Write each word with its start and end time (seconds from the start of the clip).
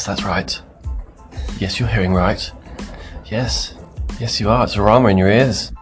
Yes, 0.00 0.06
that's 0.06 0.24
right. 0.24 0.62
Yes, 1.58 1.78
you're 1.78 1.86
hearing 1.86 2.14
right. 2.14 2.50
Yes, 3.26 3.74
yes, 4.18 4.40
you 4.40 4.48
are. 4.48 4.64
It's 4.64 4.74
a 4.76 4.80
rama 4.80 5.10
in 5.10 5.18
your 5.18 5.28
ears. 5.28 5.72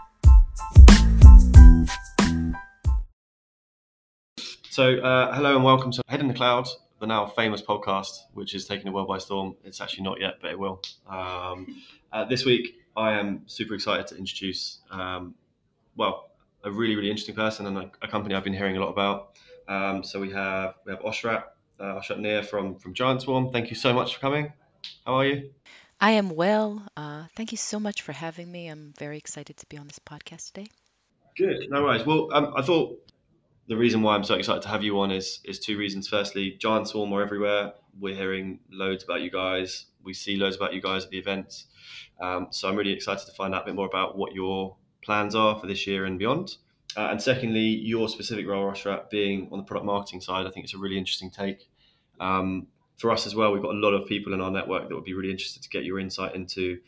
So, 4.71 4.97
uh, 4.97 5.33
hello 5.37 5.55
and 5.55 5.63
welcome 5.63 5.93
to 5.93 6.03
Head 6.09 6.19
in 6.19 6.27
the 6.27 6.35
Cloud, 6.35 6.67
the 6.99 7.07
now 7.07 7.27
famous 7.27 7.63
podcast, 7.63 8.25
which 8.35 8.57
is 8.57 8.67
taking 8.67 8.87
the 8.87 8.91
world 8.91 9.07
by 9.07 9.19
storm. 9.19 9.55
It's 9.63 9.81
actually 9.81 10.03
not 10.03 10.21
yet, 10.21 10.39
but 10.43 10.51
it 10.51 10.59
will. 10.59 10.83
Um, 11.09 11.81
uh, 12.13 12.25
this 12.25 12.45
week, 12.45 12.75
I 12.97 13.13
am 13.13 13.43
super 13.47 13.75
excited 13.75 14.09
to 14.09 14.17
introduce, 14.17 14.81
um, 14.91 15.37
well, 15.97 16.31
a 16.65 16.73
really, 16.73 16.97
really 16.97 17.11
interesting 17.11 17.37
person 17.37 17.67
and 17.67 17.79
a, 17.79 17.91
a, 18.03 18.09
company 18.09 18.35
I've 18.35 18.43
been 18.43 18.53
hearing 18.53 18.77
a 18.77 18.81
lot 18.81 18.91
about. 18.91 19.39
Um, 19.69 20.03
so 20.03 20.19
we 20.19 20.33
have 20.33 20.75
we 20.85 20.91
have 20.91 21.03
Oshrat, 21.03 21.45
uh, 21.81 22.43
from 22.43 22.77
from 22.77 22.95
Giant 22.95 23.23
Swarm. 23.23 23.51
Thank 23.53 23.71
you 23.71 23.77
so 23.77 23.93
much 23.93 24.15
for 24.15 24.21
coming. 24.21 24.53
How 25.05 25.15
are 25.15 25.27
you? 25.27 25.51
I 26.01 26.13
am 26.13 26.31
well. 26.31 26.87
Uh, 26.97 27.25
thank 27.37 27.51
you 27.53 27.59
so 27.59 27.81
much 27.81 28.03
for 28.03 28.13
having 28.13 28.51
me. 28.51 28.69
I'm 28.69 28.95
very 28.99 29.19
excited 29.19 29.57
to 29.57 29.67
be 29.67 29.79
on 29.79 29.89
this 29.89 29.99
podcast 29.99 30.53
today. 30.53 30.69
Good. 31.37 31.71
No 31.71 31.83
worries. 31.83 32.07
Well, 32.07 32.29
um, 32.33 32.53
I 32.57 32.63
thought 32.63 32.97
the 33.69 33.77
reason 33.77 34.03
why 34.03 34.15
I'm 34.15 34.25
so 34.25 34.35
excited 34.35 34.63
to 34.63 34.69
have 34.69 34.83
you 34.83 34.99
on 35.01 35.11
is 35.11 35.41
is 35.45 35.59
two 35.59 35.77
reasons. 35.77 36.09
Firstly, 36.09 36.57
Giant 36.59 36.89
Swarm 36.89 37.13
are 37.13 37.23
everywhere. 37.23 37.73
We're 37.99 38.15
hearing 38.15 38.61
loads 38.71 39.05
about 39.05 39.23
you 39.23 39.31
guys. 39.31 39.87
We 40.05 40.15
see 40.15 40.37
loads 40.37 40.57
about 40.57 40.73
you 40.73 40.81
guys 40.81 41.05
at 41.05 41.11
the 41.11 41.19
events. 41.19 41.67
Um, 42.21 42.49
so 42.51 42.69
I'm 42.69 42.77
really 42.77 42.93
excited 42.93 43.27
to 43.27 43.33
find 43.33 43.55
out 43.55 43.63
a 43.63 43.67
bit 43.67 43.75
more 43.75 43.87
about 43.87 44.17
what 44.17 44.35
your 44.35 44.77
plans 45.03 45.35
are 45.35 45.59
for 45.59 45.67
this 45.67 45.87
year 45.87 46.05
and 46.05 46.19
beyond. 46.19 46.57
Uh, 46.97 47.09
and 47.11 47.23
secondly, 47.23 47.61
your 47.61 48.09
specific 48.09 48.47
role, 48.47 48.71
Oshrat, 48.71 49.11
being 49.11 49.49
on 49.53 49.59
the 49.59 49.65
product 49.65 49.87
marketing 49.87 50.21
side, 50.21 50.47
I 50.47 50.51
think 50.51 50.65
it's 50.65 50.75
a 50.75 50.79
really 50.79 50.99
interesting 50.99 51.31
take. 51.31 51.69
Um, 52.19 52.67
for 52.97 53.13
us 53.13 53.27
as 53.27 53.35
well, 53.35 53.53
we've 53.53 53.63
got 53.63 53.75
a 53.75 53.79
lot 53.79 53.93
of 53.93 54.09
people 54.09 54.33
in 54.33 54.41
our 54.41 54.51
network 54.51 54.89
that 54.89 54.95
would 54.95 55.05
be 55.05 55.15
really 55.15 55.31
interested 55.31 55.63
to 55.63 55.69
get 55.69 55.85
your 55.85 56.01
insight 56.01 56.35
into 56.35 56.79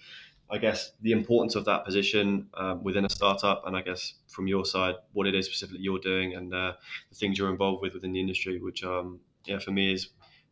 I 0.50 0.58
guess 0.58 0.92
the 1.00 1.12
importance 1.12 1.54
of 1.54 1.64
that 1.66 1.84
position 1.84 2.48
um, 2.54 2.82
within 2.82 3.04
a 3.04 3.08
startup, 3.08 3.62
and 3.66 3.76
I 3.76 3.82
guess 3.82 4.14
from 4.26 4.48
your 4.48 4.64
side, 4.64 4.96
what 5.12 5.28
it 5.28 5.34
is 5.34 5.46
specifically 5.46 5.80
you're 5.80 6.00
doing 6.00 6.34
and 6.34 6.52
uh, 6.52 6.72
the 7.08 7.14
things 7.14 7.38
you're 7.38 7.50
involved 7.50 7.82
with 7.82 7.94
within 7.94 8.12
the 8.12 8.20
industry, 8.20 8.58
which 8.60 8.82
um, 8.82 9.20
yeah, 9.44 9.60
for 9.60 9.70
me 9.70 9.92
is 9.92 10.08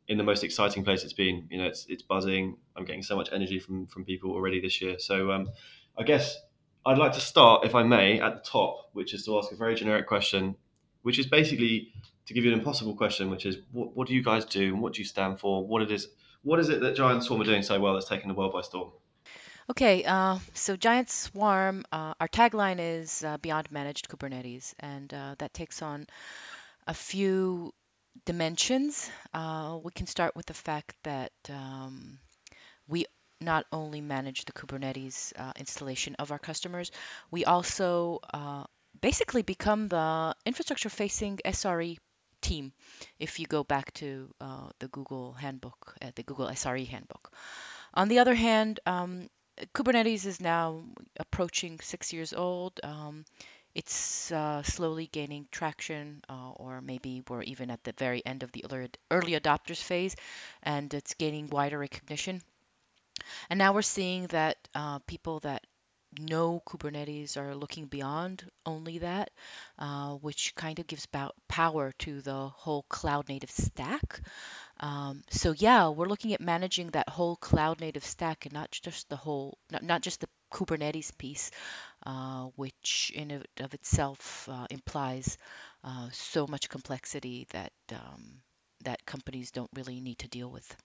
in 0.07 0.17
the 0.17 0.25
most 0.25 0.45
exciting 0.45 0.85
place 0.85 1.03
it's 1.03 1.13
been. 1.13 1.49
You 1.51 1.59
know, 1.59 1.67
it's 1.67 1.85
it's 1.89 2.03
buzzing. 2.03 2.57
I'm 2.77 2.85
getting 2.85 3.03
so 3.03 3.17
much 3.17 3.31
energy 3.33 3.59
from 3.59 3.89
from 3.89 4.05
people 4.05 4.31
already 4.31 4.61
this 4.61 4.81
year. 4.81 5.01
So 5.01 5.33
um, 5.33 5.51
I 5.99 6.05
guess 6.05 6.41
I'd 6.87 6.99
like 6.99 7.13
to 7.13 7.21
start, 7.21 7.65
if 7.65 7.75
I 7.75 7.83
may, 7.83 8.21
at 8.21 8.35
the 8.35 8.51
top, 8.51 8.91
which 8.93 9.15
is 9.15 9.25
to 9.27 9.39
ask 9.39 9.53
a 9.53 9.57
very 9.57 9.75
generic 9.75 10.07
question, 10.07 10.57
which 11.03 11.19
is 11.19 11.27
basically 11.27 11.93
to 12.27 12.35
give 12.35 12.45
you 12.45 12.53
an 12.53 12.59
impossible 12.59 12.95
question, 12.95 13.31
which 13.31 13.47
is 13.47 13.59
what, 13.73 13.97
what 13.97 14.09
do 14.09 14.15
you 14.15 14.23
guys 14.23 14.45
do 14.45 14.73
and 14.75 14.83
what 14.83 14.95
do 14.95 15.01
you 15.01 15.07
stand 15.07 15.41
for? 15.41 15.67
What 15.67 15.83
it 15.83 15.91
is, 15.91 16.09
what 16.43 16.61
is 16.61 16.69
it 16.69 16.81
that 16.81 16.97
Giant 16.97 17.25
Swarm 17.25 17.41
are 17.41 17.45
doing 17.45 17.63
so 17.63 17.79
well 17.81 17.95
that's 17.95 18.09
taking 18.09 18.29
the 18.29 18.35
world 18.35 18.53
by 18.53 18.63
storm? 18.63 18.91
Okay, 19.71 20.05
uh, 20.05 20.39
so 20.55 20.77
Giant 20.77 21.11
Swarm, 21.11 21.85
uh, 21.93 22.15
our 22.19 22.29
tagline 22.29 22.79
is 22.81 23.23
uh, 23.23 23.37
Beyond 23.37 23.71
Managed 23.71 24.09
Kubernetes, 24.09 24.73
and 24.81 25.13
uh, 25.13 25.35
that 25.39 25.53
takes 25.53 25.83
on 25.83 26.07
a 26.87 26.95
few 26.95 27.75
dimensions. 28.25 29.11
Uh, 29.35 29.79
we 29.83 29.93
can 29.93 30.07
start 30.07 30.35
with 30.35 30.47
the 30.47 30.55
fact 30.55 30.97
that 31.05 31.33
um, 31.51 32.19
we 32.87 33.05
not 33.41 33.67
only 33.73 34.01
manage 34.01 34.45
the 34.45 34.53
Kubernetes 34.53 35.33
uh, 35.37 35.53
installation 35.57 36.15
of 36.17 36.33
our 36.33 36.39
customers, 36.39 36.91
we 37.31 37.45
also 37.45 38.21
basically 39.01 39.43
become 39.43 39.89
the 39.89 40.35
infrastructure 40.45 40.89
facing 40.89 41.39
SRE 41.45 41.97
team 42.41 42.73
if 43.19 43.39
you 43.39 43.47
go 43.47 43.65
back 43.65 43.93
to 43.95 44.29
the 44.79 44.89
Google 44.89 45.33
handbook, 45.33 45.95
the 46.15 46.23
Google 46.23 46.49
SRE 46.49 46.87
handbook. 46.87 47.33
On 47.95 48.09
the 48.09 48.19
other 48.19 48.35
hand, 48.35 48.81
um, 48.87 49.29
Kubernetes 49.75 50.27
is 50.27 50.41
now 50.41 50.85
approaching 51.19 51.81
six 51.81 52.13
years 52.13 52.33
old. 52.33 52.79
Um, 52.83 53.25
it's 53.75 54.33
uh, 54.33 54.63
slowly 54.63 55.09
gaining 55.11 55.47
traction, 55.51 56.23
uh, 56.29 56.51
or 56.57 56.81
maybe 56.81 57.23
we're 57.29 57.43
even 57.43 57.71
at 57.71 57.83
the 57.85 57.93
very 57.93 58.25
end 58.25 58.43
of 58.43 58.53
the 58.53 58.65
early 59.11 59.33
adopters 59.33 59.83
phase, 59.83 60.17
and 60.63 60.93
it's 60.95 61.15
gaining 61.15 61.49
wider 61.49 61.79
recognition. 61.79 62.43
And 63.51 63.59
now 63.59 63.73
we're 63.73 63.83
seeing 63.83 64.27
that 64.29 64.57
uh, 64.75 64.99
people 65.01 65.41
that 65.41 65.65
know 66.19 66.63
Kubernetes 66.67 67.37
are 67.37 67.55
looking 67.55 67.87
beyond 67.87 68.49
only 68.65 68.99
that, 68.99 69.31
uh, 69.79 70.15
which 70.15 70.55
kind 70.55 70.79
of 70.79 70.87
gives 70.87 71.07
power 71.49 71.93
to 71.99 72.21
the 72.23 72.49
whole 72.49 72.85
cloud 72.89 73.29
native 73.29 73.51
stack. 73.51 74.21
Um, 74.81 75.23
so 75.31 75.53
yeah, 75.53 75.89
we're 75.89 76.07
looking 76.09 76.33
at 76.33 76.41
managing 76.41 76.91
that 76.91 77.09
whole 77.09 77.37
cloud 77.37 77.81
native 77.81 78.05
stack 78.05 78.47
and 78.47 78.55
not 78.55 78.71
just 78.71 79.09
the 79.09 79.17
whole, 79.17 79.59
not, 79.71 79.83
not 79.83 80.03
just 80.03 80.21
the 80.21 80.29
Kubernetes 80.53 81.17
piece, 81.17 81.51
uh, 82.07 82.45
which 82.57 83.13
in 83.15 83.43
of, 83.61 83.75
itself 83.75 84.49
uh, 84.51 84.67
implies 84.71 85.37
uh, 85.85 86.09
so 86.13 86.47
much 86.47 86.69
complexity 86.69 87.47
that 87.51 87.73
um, 87.93 88.41
that 88.85 89.05
companies 89.05 89.51
don't 89.51 89.71
really 89.75 90.01
need 90.01 90.19
to 90.21 90.29
deal 90.29 90.51
with. 90.51 90.77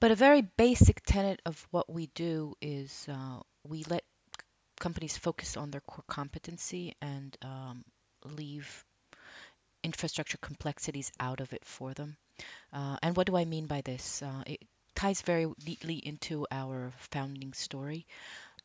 But 0.00 0.10
a 0.10 0.14
very 0.14 0.42
basic 0.42 1.02
tenet 1.04 1.40
of 1.46 1.66
what 1.70 1.90
we 1.90 2.08
do 2.14 2.54
is 2.60 3.06
uh, 3.08 3.40
we 3.64 3.84
let 3.84 4.04
companies 4.78 5.16
focus 5.16 5.56
on 5.56 5.70
their 5.70 5.80
core 5.80 6.04
competency 6.06 6.94
and 7.00 7.36
um, 7.42 7.84
leave 8.24 8.84
infrastructure 9.82 10.38
complexities 10.38 11.12
out 11.20 11.40
of 11.40 11.52
it 11.52 11.64
for 11.64 11.94
them. 11.94 12.16
Uh, 12.72 12.96
and 13.02 13.16
what 13.16 13.26
do 13.26 13.36
I 13.36 13.44
mean 13.44 13.66
by 13.66 13.80
this? 13.80 14.22
Uh, 14.22 14.42
it 14.46 14.60
ties 14.94 15.22
very 15.22 15.46
neatly 15.64 15.96
into 15.96 16.46
our 16.50 16.92
founding 16.98 17.52
story. 17.52 18.06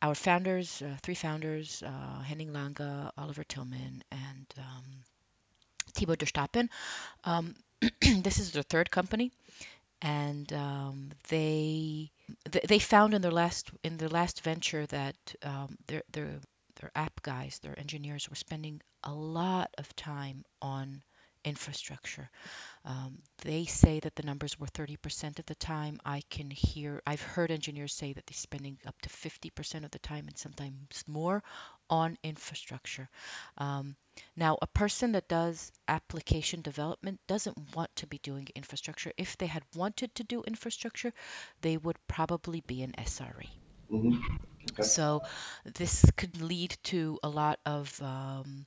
Our 0.02 0.16
founders, 0.16 0.82
uh, 0.82 0.98
three 1.04 1.16
founders, 1.16 1.84
uh, 1.84 2.22
Henning 2.22 2.52
Lange, 2.52 3.12
Oliver 3.18 3.44
Thylmann, 3.44 4.02
and 4.12 4.46
um, 4.58 4.84
Timo 5.94 6.16
Derstappen, 6.16 6.70
um, 7.24 7.56
this 8.02 8.40
is 8.40 8.52
their 8.52 8.64
third 8.64 8.90
company, 8.90 9.32
and 10.02 10.52
um, 10.54 11.10
they 11.30 12.12
they 12.68 12.80
found 12.80 13.14
in 13.14 13.22
their 13.22 13.32
last 13.32 13.70
in 13.84 13.98
their 13.98 14.10
last 14.10 14.42
venture 14.42 14.86
that 14.88 15.16
um, 15.44 15.78
their 15.88 16.04
their 16.12 16.40
their 16.80 16.92
app 16.96 17.22
guys, 17.22 17.60
their 17.60 17.78
engineers, 17.80 18.30
were 18.30 18.36
spending 18.36 18.82
a 19.04 19.14
lot 19.14 19.70
of 19.78 19.96
time 19.96 20.44
on 20.62 21.04
infrastructure. 21.44 22.30
Um, 22.84 23.20
they 23.44 23.66
say 23.66 24.00
that 24.00 24.16
the 24.16 24.24
numbers 24.24 24.60
were 24.60 24.68
30% 24.68 25.40
of 25.40 25.46
the 25.46 25.56
time. 25.56 26.00
I 26.06 26.22
can 26.30 26.50
hear, 26.50 27.02
I've 27.06 27.22
heard 27.22 27.52
engineers 27.52 27.94
say 27.94 28.14
that 28.14 28.26
they're 28.26 28.34
spending 28.34 28.78
up 28.86 29.00
to 29.02 29.10
50% 29.10 29.86
of 29.86 29.92
the 29.92 30.00
time 30.00 30.28
and 30.28 30.38
sometimes 30.38 31.04
more 31.08 31.44
on 31.90 32.18
infrastructure. 32.24 33.10
Um, 33.58 33.96
now, 34.36 34.58
a 34.62 34.68
person 34.68 35.14
that 35.14 35.28
does 35.28 35.72
application 35.88 36.62
development 36.62 37.20
doesn't 37.28 37.76
want 37.76 37.96
to 37.98 38.08
be 38.08 38.20
doing 38.20 38.48
infrastructure. 38.56 39.12
If 39.18 39.38
they 39.38 39.48
had 39.48 39.64
wanted 39.76 40.14
to 40.16 40.24
do 40.24 40.44
infrastructure, 40.44 41.14
they 41.62 41.78
would 41.78 41.98
probably 42.08 42.62
be 42.62 42.82
an 42.82 42.94
SRE. 42.98 43.50
Mm-hmm. 43.92 44.36
Okay. 44.72 44.84
So, 44.84 45.22
this 45.66 46.06
could 46.18 46.42
lead 46.42 46.76
to 46.84 47.20
a 47.24 47.30
lot 47.30 47.60
of 47.66 48.02
um, 48.02 48.66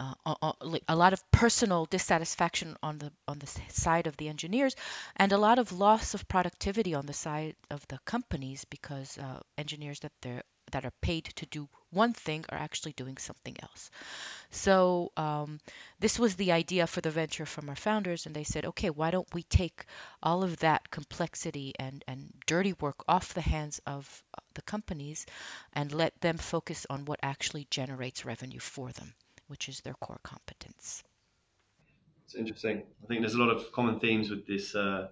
uh, 0.00 0.52
a 0.88 0.96
lot 0.96 1.12
of 1.12 1.30
personal 1.30 1.84
dissatisfaction 1.84 2.76
on 2.82 2.98
the 2.98 3.12
on 3.28 3.38
the 3.38 3.46
side 3.68 4.06
of 4.06 4.16
the 4.16 4.28
engineers, 4.28 4.74
and 5.16 5.32
a 5.32 5.38
lot 5.38 5.58
of 5.58 5.72
loss 5.72 6.14
of 6.14 6.26
productivity 6.26 6.94
on 6.94 7.06
the 7.06 7.12
side 7.12 7.54
of 7.70 7.86
the 7.88 7.98
companies 8.06 8.64
because 8.64 9.18
uh, 9.18 9.40
engineers 9.58 10.00
that 10.00 10.12
they're 10.22 10.42
that 10.72 10.84
are 10.84 10.92
paid 11.02 11.24
to 11.24 11.46
do 11.46 11.68
one 11.90 12.12
thing 12.12 12.44
are 12.48 12.58
actually 12.58 12.92
doing 12.92 13.16
something 13.18 13.56
else. 13.60 13.90
So 14.50 15.12
um, 15.16 15.60
this 15.98 16.18
was 16.18 16.36
the 16.36 16.52
idea 16.52 16.86
for 16.86 17.00
the 17.00 17.10
venture 17.10 17.46
from 17.46 17.68
our 17.68 17.76
founders, 17.76 18.26
and 18.26 18.34
they 18.34 18.44
said, 18.44 18.64
okay, 18.66 18.90
why 18.90 19.10
don't 19.10 19.34
we 19.34 19.42
take 19.42 19.84
all 20.22 20.42
of 20.44 20.56
that 20.58 20.90
complexity 20.90 21.74
and 21.78 22.04
and 22.06 22.32
dirty 22.46 22.72
work 22.74 23.04
off 23.06 23.34
the 23.34 23.40
hands 23.40 23.80
of 23.86 24.22
uh, 24.34 24.40
the 24.54 24.62
companies, 24.62 25.26
and 25.74 25.92
let 25.92 26.18
them 26.20 26.38
focus 26.38 26.86
on 26.88 27.04
what 27.04 27.20
actually 27.22 27.66
generates 27.70 28.24
revenue 28.24 28.60
for 28.60 28.92
them 28.92 29.12
which 29.50 29.68
is 29.68 29.80
their 29.80 29.94
core 30.00 30.20
competence. 30.22 31.02
It's 32.24 32.36
interesting. 32.36 32.84
I 33.02 33.06
think 33.06 33.20
there's 33.20 33.34
a 33.34 33.38
lot 33.38 33.50
of 33.50 33.72
common 33.72 33.98
themes 33.98 34.30
with 34.30 34.46
this. 34.46 34.74
Uh, 34.74 35.08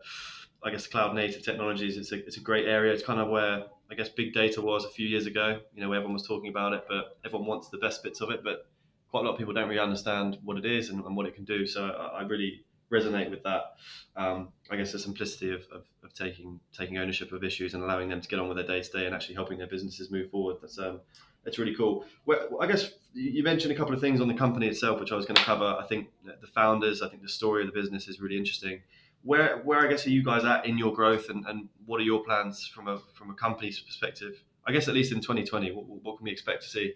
I 0.62 0.70
guess 0.70 0.86
cloud 0.86 1.14
native 1.14 1.42
technologies. 1.44 1.96
It's 1.96 2.12
a 2.12 2.24
it's 2.24 2.36
a 2.36 2.40
great 2.40 2.66
area. 2.66 2.92
It's 2.92 3.02
kind 3.02 3.20
of 3.20 3.28
where 3.28 3.64
I 3.90 3.94
guess 3.96 4.08
big 4.08 4.32
data 4.32 4.60
was 4.60 4.84
a 4.84 4.88
few 4.88 5.06
years 5.06 5.26
ago. 5.26 5.60
You 5.74 5.82
know, 5.82 5.88
where 5.88 5.98
everyone 5.98 6.14
was 6.14 6.26
talking 6.26 6.48
about 6.48 6.72
it, 6.72 6.84
but 6.88 7.18
everyone 7.24 7.48
wants 7.48 7.68
the 7.68 7.78
best 7.78 8.04
bits 8.04 8.20
of 8.20 8.30
it. 8.30 8.44
But 8.44 8.66
quite 9.10 9.20
a 9.20 9.24
lot 9.24 9.32
of 9.32 9.38
people 9.38 9.52
don't 9.52 9.68
really 9.68 9.80
understand 9.80 10.38
what 10.44 10.56
it 10.56 10.64
is 10.64 10.90
and, 10.90 11.04
and 11.04 11.16
what 11.16 11.26
it 11.26 11.34
can 11.34 11.44
do. 11.44 11.66
So 11.66 11.88
I, 11.88 12.20
I 12.20 12.22
really 12.22 12.64
resonate 12.92 13.30
with 13.30 13.42
that. 13.42 13.74
Um, 14.16 14.48
I 14.70 14.76
guess 14.76 14.92
the 14.92 14.98
simplicity 14.98 15.52
of, 15.52 15.62
of, 15.72 15.84
of, 16.02 16.14
taking 16.14 16.60
taking 16.76 16.98
ownership 16.98 17.32
of 17.32 17.44
issues 17.44 17.74
and 17.74 17.82
allowing 17.82 18.08
them 18.08 18.20
to 18.20 18.28
get 18.28 18.38
on 18.38 18.48
with 18.48 18.56
their 18.56 18.66
day 18.66 18.82
to 18.82 18.90
day 18.90 19.06
and 19.06 19.14
actually 19.14 19.34
helping 19.34 19.58
their 19.58 19.66
businesses 19.66 20.10
move 20.10 20.30
forward. 20.30 20.56
That's 20.60 20.78
um, 20.78 21.00
that's 21.44 21.58
really 21.58 21.74
cool. 21.74 22.04
Well, 22.26 22.58
I 22.60 22.66
guess 22.66 22.90
you 23.14 23.42
mentioned 23.42 23.72
a 23.72 23.76
couple 23.76 23.94
of 23.94 24.00
things 24.00 24.20
on 24.20 24.28
the 24.28 24.34
company 24.34 24.66
itself, 24.66 25.00
which 25.00 25.12
I 25.12 25.16
was 25.16 25.26
going 25.26 25.36
to 25.36 25.42
cover. 25.42 25.64
I 25.64 25.86
think 25.86 26.08
the 26.24 26.46
founders, 26.46 27.02
I 27.02 27.08
think 27.08 27.22
the 27.22 27.28
story 27.28 27.62
of 27.62 27.72
the 27.72 27.80
business 27.80 28.08
is 28.08 28.20
really 28.20 28.36
interesting. 28.36 28.82
where 29.22 29.58
where 29.58 29.80
I 29.80 29.88
guess 29.88 30.06
are 30.06 30.10
you 30.10 30.22
guys 30.22 30.44
at 30.44 30.66
in 30.66 30.78
your 30.78 30.92
growth, 30.92 31.28
and, 31.28 31.44
and 31.46 31.68
what 31.86 32.00
are 32.00 32.04
your 32.04 32.24
plans 32.24 32.66
from 32.66 32.88
a 32.88 32.98
from 33.14 33.30
a 33.30 33.34
company's 33.34 33.80
perspective? 33.80 34.42
I 34.66 34.72
guess 34.72 34.88
at 34.88 34.94
least 34.94 35.12
in 35.12 35.20
2020, 35.20 35.72
what, 35.72 35.86
what 35.86 36.18
can 36.18 36.24
we 36.24 36.30
expect 36.30 36.62
to 36.62 36.68
see? 36.68 36.94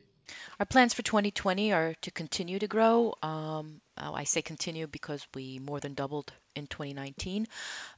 Our 0.60 0.66
plans 0.66 0.94
for 0.94 1.02
2020 1.02 1.72
are 1.72 1.94
to 2.02 2.10
continue 2.10 2.58
to 2.58 2.68
grow. 2.68 3.14
Um, 3.22 3.80
uh, 3.96 4.12
I 4.12 4.24
say 4.24 4.42
continue 4.42 4.86
because 4.86 5.26
we 5.34 5.58
more 5.58 5.80
than 5.80 5.94
doubled 5.94 6.32
in 6.54 6.66
2019. 6.66 7.46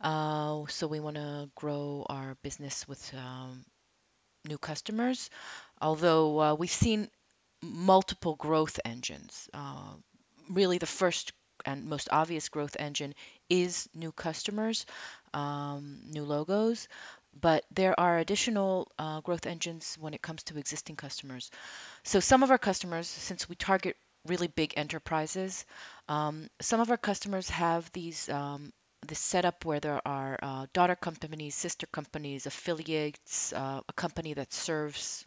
Uh, 0.01 0.65
so 0.69 0.87
we 0.87 1.01
want 1.01 1.17
to 1.17 1.49
grow 1.55 2.07
our 2.09 2.37
business 2.43 2.87
with 2.89 3.13
um, 3.15 3.65
new 4.47 4.59
customers. 4.59 5.31
Although 5.81 6.41
uh, 6.41 6.55
we've 6.55 6.71
seen 6.71 7.09
multiple 7.63 8.37
growth 8.37 8.79
engines. 8.85 9.49
Uh, 9.55 9.95
really, 10.51 10.79
the 10.79 10.87
first 10.87 11.33
and 11.65 11.87
most 11.87 12.09
obvious 12.11 12.49
growth 12.49 12.77
engine 12.79 13.15
is 13.49 13.89
new 13.95 14.13
customers, 14.13 14.87
um, 15.33 16.01
new 16.07 16.25
logos. 16.25 16.89
But 17.41 17.65
there 17.71 17.99
are 17.99 18.19
additional 18.19 18.91
uh, 18.99 19.21
growth 19.21 19.47
engines 19.47 19.97
when 20.01 20.15
it 20.15 20.23
comes 20.23 20.43
to 20.45 20.59
existing 20.59 20.97
customers. 20.97 21.51
So 22.03 22.21
some 22.21 22.43
of 22.43 22.51
our 22.51 22.59
customers, 22.59 23.09
since 23.09 23.49
we 23.49 23.57
target 23.57 23.97
really 24.27 24.49
big 24.49 24.75
enterprises, 24.77 25.65
um, 26.09 26.49
some 26.61 26.81
of 26.81 26.91
our 26.91 26.97
customers 26.97 27.51
have 27.51 27.91
these 27.93 28.29
um, 28.29 28.73
this 29.07 29.19
setup 29.19 29.65
where 29.65 29.81
there 29.81 30.01
are 30.07 30.39
uh, 30.43 30.67
daughter 30.73 30.97
companies, 30.97 31.55
sister 31.55 31.87
companies, 31.87 32.47
affiliates, 32.47 33.53
uh, 33.53 33.81
a 33.87 33.93
company 33.93 34.35
that 34.35 34.53
serves 34.53 35.27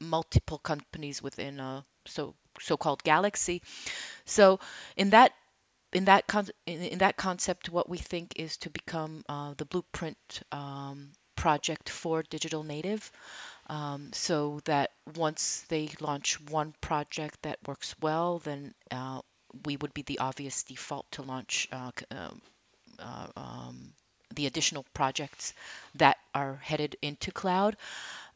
multiple 0.00 0.58
companies 0.58 1.22
within 1.22 1.60
a 1.60 1.84
so 2.06 2.34
so-called 2.58 3.02
galaxy. 3.04 3.62
So 4.24 4.58
in 4.96 5.10
that 5.10 5.32
in 5.92 6.04
that 6.06 6.26
con- 6.26 6.48
in, 6.66 6.82
in 6.82 6.98
that 6.98 7.16
concept, 7.16 7.68
what 7.68 7.88
we 7.88 7.98
think 7.98 8.34
is 8.36 8.56
to 8.58 8.70
become 8.70 9.24
uh, 9.28 9.54
the 9.56 9.64
blueprint 9.64 10.42
um, 10.52 11.10
project 11.36 11.88
for 11.88 12.22
digital 12.22 12.62
native, 12.62 13.10
um, 13.68 14.12
so 14.12 14.60
that 14.64 14.90
once 15.16 15.64
they 15.68 15.88
launch 16.00 16.40
one 16.50 16.74
project 16.80 17.42
that 17.42 17.58
works 17.66 17.94
well, 18.00 18.38
then 18.38 18.74
uh, 18.90 19.20
we 19.64 19.76
would 19.76 19.94
be 19.94 20.02
the 20.02 20.18
obvious 20.18 20.62
default 20.64 21.10
to 21.12 21.22
launch 21.22 21.68
uh, 21.72 21.90
um, 22.10 22.40
uh, 22.98 23.26
um, 23.36 23.92
the 24.34 24.46
additional 24.46 24.84
projects 24.94 25.54
that 25.96 26.16
are 26.34 26.56
headed 26.62 26.96
into 27.02 27.32
cloud. 27.32 27.76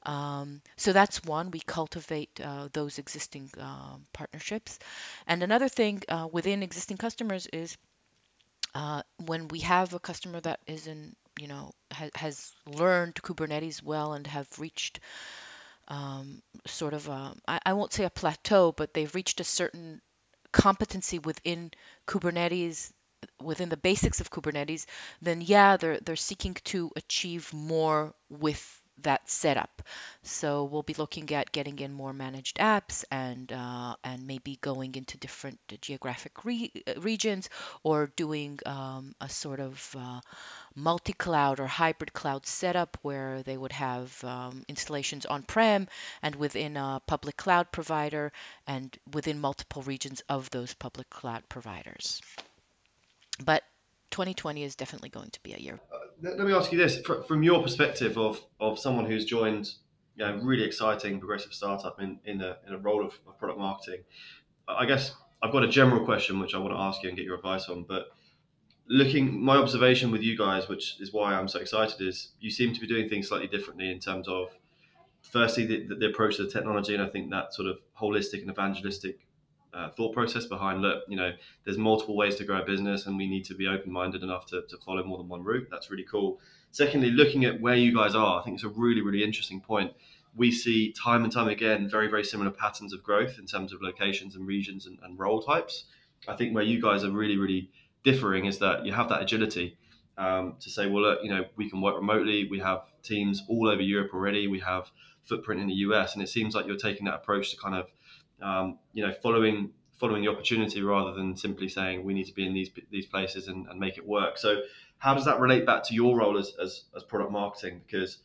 Um, 0.05 0.61
so 0.77 0.93
that's 0.93 1.25
one, 1.25 1.51
we 1.51 1.61
cultivate 1.61 2.41
uh, 2.43 2.69
those 2.73 2.99
existing 2.99 3.51
uh, 3.59 3.97
partnerships. 4.13 4.79
And 5.27 5.43
another 5.43 5.69
thing 5.69 6.03
uh, 6.09 6.29
within 6.31 6.63
existing 6.63 6.99
customers 6.99 7.47
is 7.53 7.77
uh, 8.75 9.03
when 9.25 9.49
we 9.49 9.61
have 9.61 9.95
a 9.95 10.01
customer 10.01 10.41
that 10.41 10.61
is 10.67 10.87
in, 10.87 11.15
you 11.41 11.49
know, 11.49 11.73
ha- 11.93 12.11
has 12.15 12.53
learned 12.67 13.15
Kubernetes 13.15 13.83
well 13.83 14.13
and 14.15 14.27
have 14.27 14.49
reached 14.59 15.01
um, 15.89 16.43
sort 16.67 16.95
of, 16.95 17.09
a, 17.09 17.35
I, 17.47 17.61
I 17.67 17.73
won't 17.75 17.93
say 17.93 18.05
a 18.05 18.11
plateau, 18.11 18.73
but 18.73 18.95
they've 18.95 19.15
reached 19.15 19.41
a 19.41 19.45
certain 19.45 20.01
competency 20.53 21.19
within 21.19 21.71
Kubernetes 22.07 22.93
within 23.41 23.69
the 23.71 23.77
basics 23.77 24.21
of 24.21 24.31
Kubernetes, 24.31 24.87
then 25.23 25.41
yeah, 25.41 25.77
they're 25.77 25.99
they're 26.01 26.17
seeking 26.17 26.55
to 26.65 26.91
achieve 26.97 27.53
more 27.55 28.15
with 28.29 28.83
that 29.03 29.29
setup. 29.29 29.83
So 30.23 30.65
we'll 30.65 30.83
be 30.83 30.95
looking 30.95 31.33
at 31.33 31.53
getting 31.53 31.79
in 31.79 31.93
more 31.93 32.13
managed 32.13 32.59
apps 32.59 33.05
and 33.11 33.53
uh, 33.53 33.97
and 34.05 34.27
maybe 34.27 34.59
going 34.61 34.95
into 34.95 35.19
different 35.19 35.59
geographic 35.81 36.45
re- 36.45 36.73
regions 36.99 37.49
or 37.83 38.07
doing 38.17 38.59
um, 38.67 39.15
a 39.21 39.29
sort 39.29 39.61
of 39.61 39.97
uh, 39.99 40.21
multi-cloud 40.75 41.61
or 41.61 41.67
hybrid 41.67 42.13
cloud 42.13 42.47
setup 42.47 42.97
where 43.03 43.43
they 43.43 43.57
would 43.57 43.73
have 43.73 44.23
um, 44.25 44.65
installations 44.69 45.27
on-prem 45.27 45.89
and 46.23 46.35
within 46.37 46.77
a 46.77 47.01
public 47.07 47.37
cloud 47.37 47.71
provider 47.73 48.33
and 48.67 48.97
within 49.13 49.41
multiple 49.41 49.83
regions 49.83 50.23
of 50.29 50.51
those 50.51 50.75
public 50.75 51.09
cloud 51.11 51.43
providers. 51.49 52.21
But 53.45 53.63
2020 54.11 54.63
is 54.63 54.77
definitely 54.77 55.09
going 55.09 55.31
to 55.31 55.43
be 55.43 55.55
a 55.55 55.59
year. 55.59 55.81
Let 56.23 56.39
me 56.39 56.53
ask 56.53 56.73
you 56.73 56.79
this: 56.79 57.01
from 57.01 57.43
your 57.43 57.63
perspective 57.63 58.17
of 58.19 58.41
of 58.61 58.79
someone 58.79 59.07
who's 59.07 59.25
joined, 59.25 59.73
you 60.17 60.25
know, 60.25 60.37
really 60.43 60.65
exciting 60.65 61.19
progressive 61.19 61.53
startup 61.53 62.01
in 62.01 62.21
in 62.25 62.41
a 62.41 62.57
in 62.67 62.75
a 62.75 62.79
role 62.79 63.05
of, 63.05 63.19
of 63.27 63.39
product 63.39 63.59
marketing, 63.59 64.05
I 64.69 64.87
guess 64.87 65.15
I've 65.43 65.53
got 65.53 65.65
a 65.65 65.69
general 65.69 66.05
question 66.05 66.41
which 66.41 66.55
I 66.55 66.59
want 66.59 66.73
to 66.73 66.79
ask 66.79 67.03
you 67.03 67.09
and 67.09 67.17
get 67.17 67.27
your 67.27 67.37
advice 67.37 67.69
on, 67.69 67.85
but 67.85 68.09
looking 68.87 69.43
my 69.43 69.57
observation 69.57 70.11
with 70.11 70.23
you 70.23 70.37
guys 70.37 70.69
which 70.69 71.01
is 71.01 71.13
why 71.13 71.35
i'm 71.35 71.49
so 71.49 71.59
excited 71.59 72.01
is 72.01 72.33
you 72.41 72.51
seem 72.51 72.75
to 72.75 72.81
be 72.81 72.87
doing 72.87 73.09
things 73.09 73.29
slightly 73.29 73.49
differently 73.49 73.91
in 73.91 73.99
terms 73.99 74.29
of 74.29 74.49
firstly 75.23 75.65
the, 75.65 75.87
the, 75.99 76.07
approach 76.07 76.37
to 76.37 76.45
the 76.45 76.51
technology 76.51 76.93
and 76.93 77.03
i 77.03 77.09
think 77.09 77.31
that 77.31 77.55
sort 77.55 77.67
of 77.67 77.79
holistic 77.99 78.43
and 78.43 78.51
evangelistic 78.51 79.24
uh, 79.75 79.91
thought 79.91 80.15
process 80.15 80.47
behind 80.47 80.81
look 80.81 81.03
you 81.09 81.17
know 81.17 81.33
there's 81.65 81.77
multiple 81.77 82.17
ways 82.17 82.37
to 82.37 82.45
grow 82.45 82.61
a 82.61 82.65
business 82.65 83.07
and 83.07 83.17
we 83.17 83.27
need 83.27 83.45
to 83.45 83.55
be 83.55 83.67
open-minded 83.67 84.23
enough 84.23 84.47
to, 84.47 84.63
to 84.69 84.77
follow 84.79 85.03
more 85.03 85.19
than 85.19 85.29
one 85.29 85.43
route. 85.43 85.67
That's 85.71 85.91
really 85.91 86.05
cool. 86.05 86.41
Secondly 86.71 87.11
looking 87.11 87.45
at 87.45 87.61
where 87.61 87.75
you 87.75 87.95
guys 87.95 88.15
are 88.15 88.41
i 88.41 88.45
think 88.45 88.55
it's 88.55 88.65
a 88.65 88.69
really 88.69 89.01
really 89.01 89.25
interesting 89.25 89.61
point. 89.61 89.93
We 90.37 90.51
see 90.51 90.93
time 90.93 91.25
and 91.25 91.33
time 91.33 91.49
again 91.49 91.89
very 91.89 92.09
very 92.09 92.25
similar 92.25 92.51
patterns 92.51 92.93
of 92.93 93.03
growth 93.03 93.39
in 93.39 93.47
terms 93.47 93.73
of 93.73 93.83
locations 93.83 94.37
and 94.37 94.47
regions 94.47 94.87
and, 94.87 94.99
and 95.03 95.19
role 95.19 95.43
types. 95.43 95.85
I 96.29 96.37
think 96.37 96.55
where 96.55 96.65
you 96.65 96.81
guys 96.81 97.03
are 97.05 97.11
really 97.11 97.37
really 97.37 97.71
differing 98.05 98.45
is 98.45 98.59
that 98.59 98.87
you 98.87 98.93
have 98.93 99.09
that 99.09 99.23
agility 99.23 99.77
um, 100.19 100.55
to 100.61 100.71
say 100.71 100.87
well 100.87 101.03
look 101.03 101.19
you 101.25 101.31
know 101.31 101.45
we 101.57 101.69
can 101.69 101.81
work 101.81 101.97
remotely. 101.97 102.49
We 102.49 102.61
have 102.61 102.83
teams 103.03 103.43
all 103.49 103.69
over 103.69 103.83
europe 103.83 104.15
already. 104.15 104.47
We 104.47 104.61
have 104.61 104.91
footprint 105.25 105.61
in 105.61 105.67
the 105.67 105.75
us 105.75 106.15
and 106.15 106.23
it 106.23 106.29
seems 106.29 106.55
like 106.55 106.67
you're 106.67 106.77
taking 106.77 107.07
that 107.07 107.15
approach 107.15 107.51
to 107.51 107.57
kind 107.57 107.75
of 107.75 107.89
um, 108.43 108.79
you 108.93 109.07
know, 109.07 109.13
following 109.23 109.71
following 109.99 110.23
the 110.23 110.29
opportunity 110.29 110.83
rather 110.83 111.13
than 111.13 111.37
simply 111.37 111.69
saying 111.69 112.05
we 112.05 112.13
need 112.13 112.25
to 112.25 112.35
be 112.35 112.47
in 112.47 112.53
these 112.53 112.71
these 112.91 113.07
places 113.07 113.49
and, 113.49 113.67
and 113.69 113.79
make 113.79 113.97
it 113.97 114.07
work. 114.07 114.39
So 114.39 114.63
how 114.99 115.15
does 115.15 115.25
that 115.25 115.41
relate 115.41 115.67
back 115.67 115.85
to 115.85 115.95
your 115.95 116.17
role 116.17 116.39
as, 116.39 116.53
as, 116.63 116.85
as 116.97 117.03
product 117.03 117.31
marketing? 117.31 117.83
Because 117.87 118.19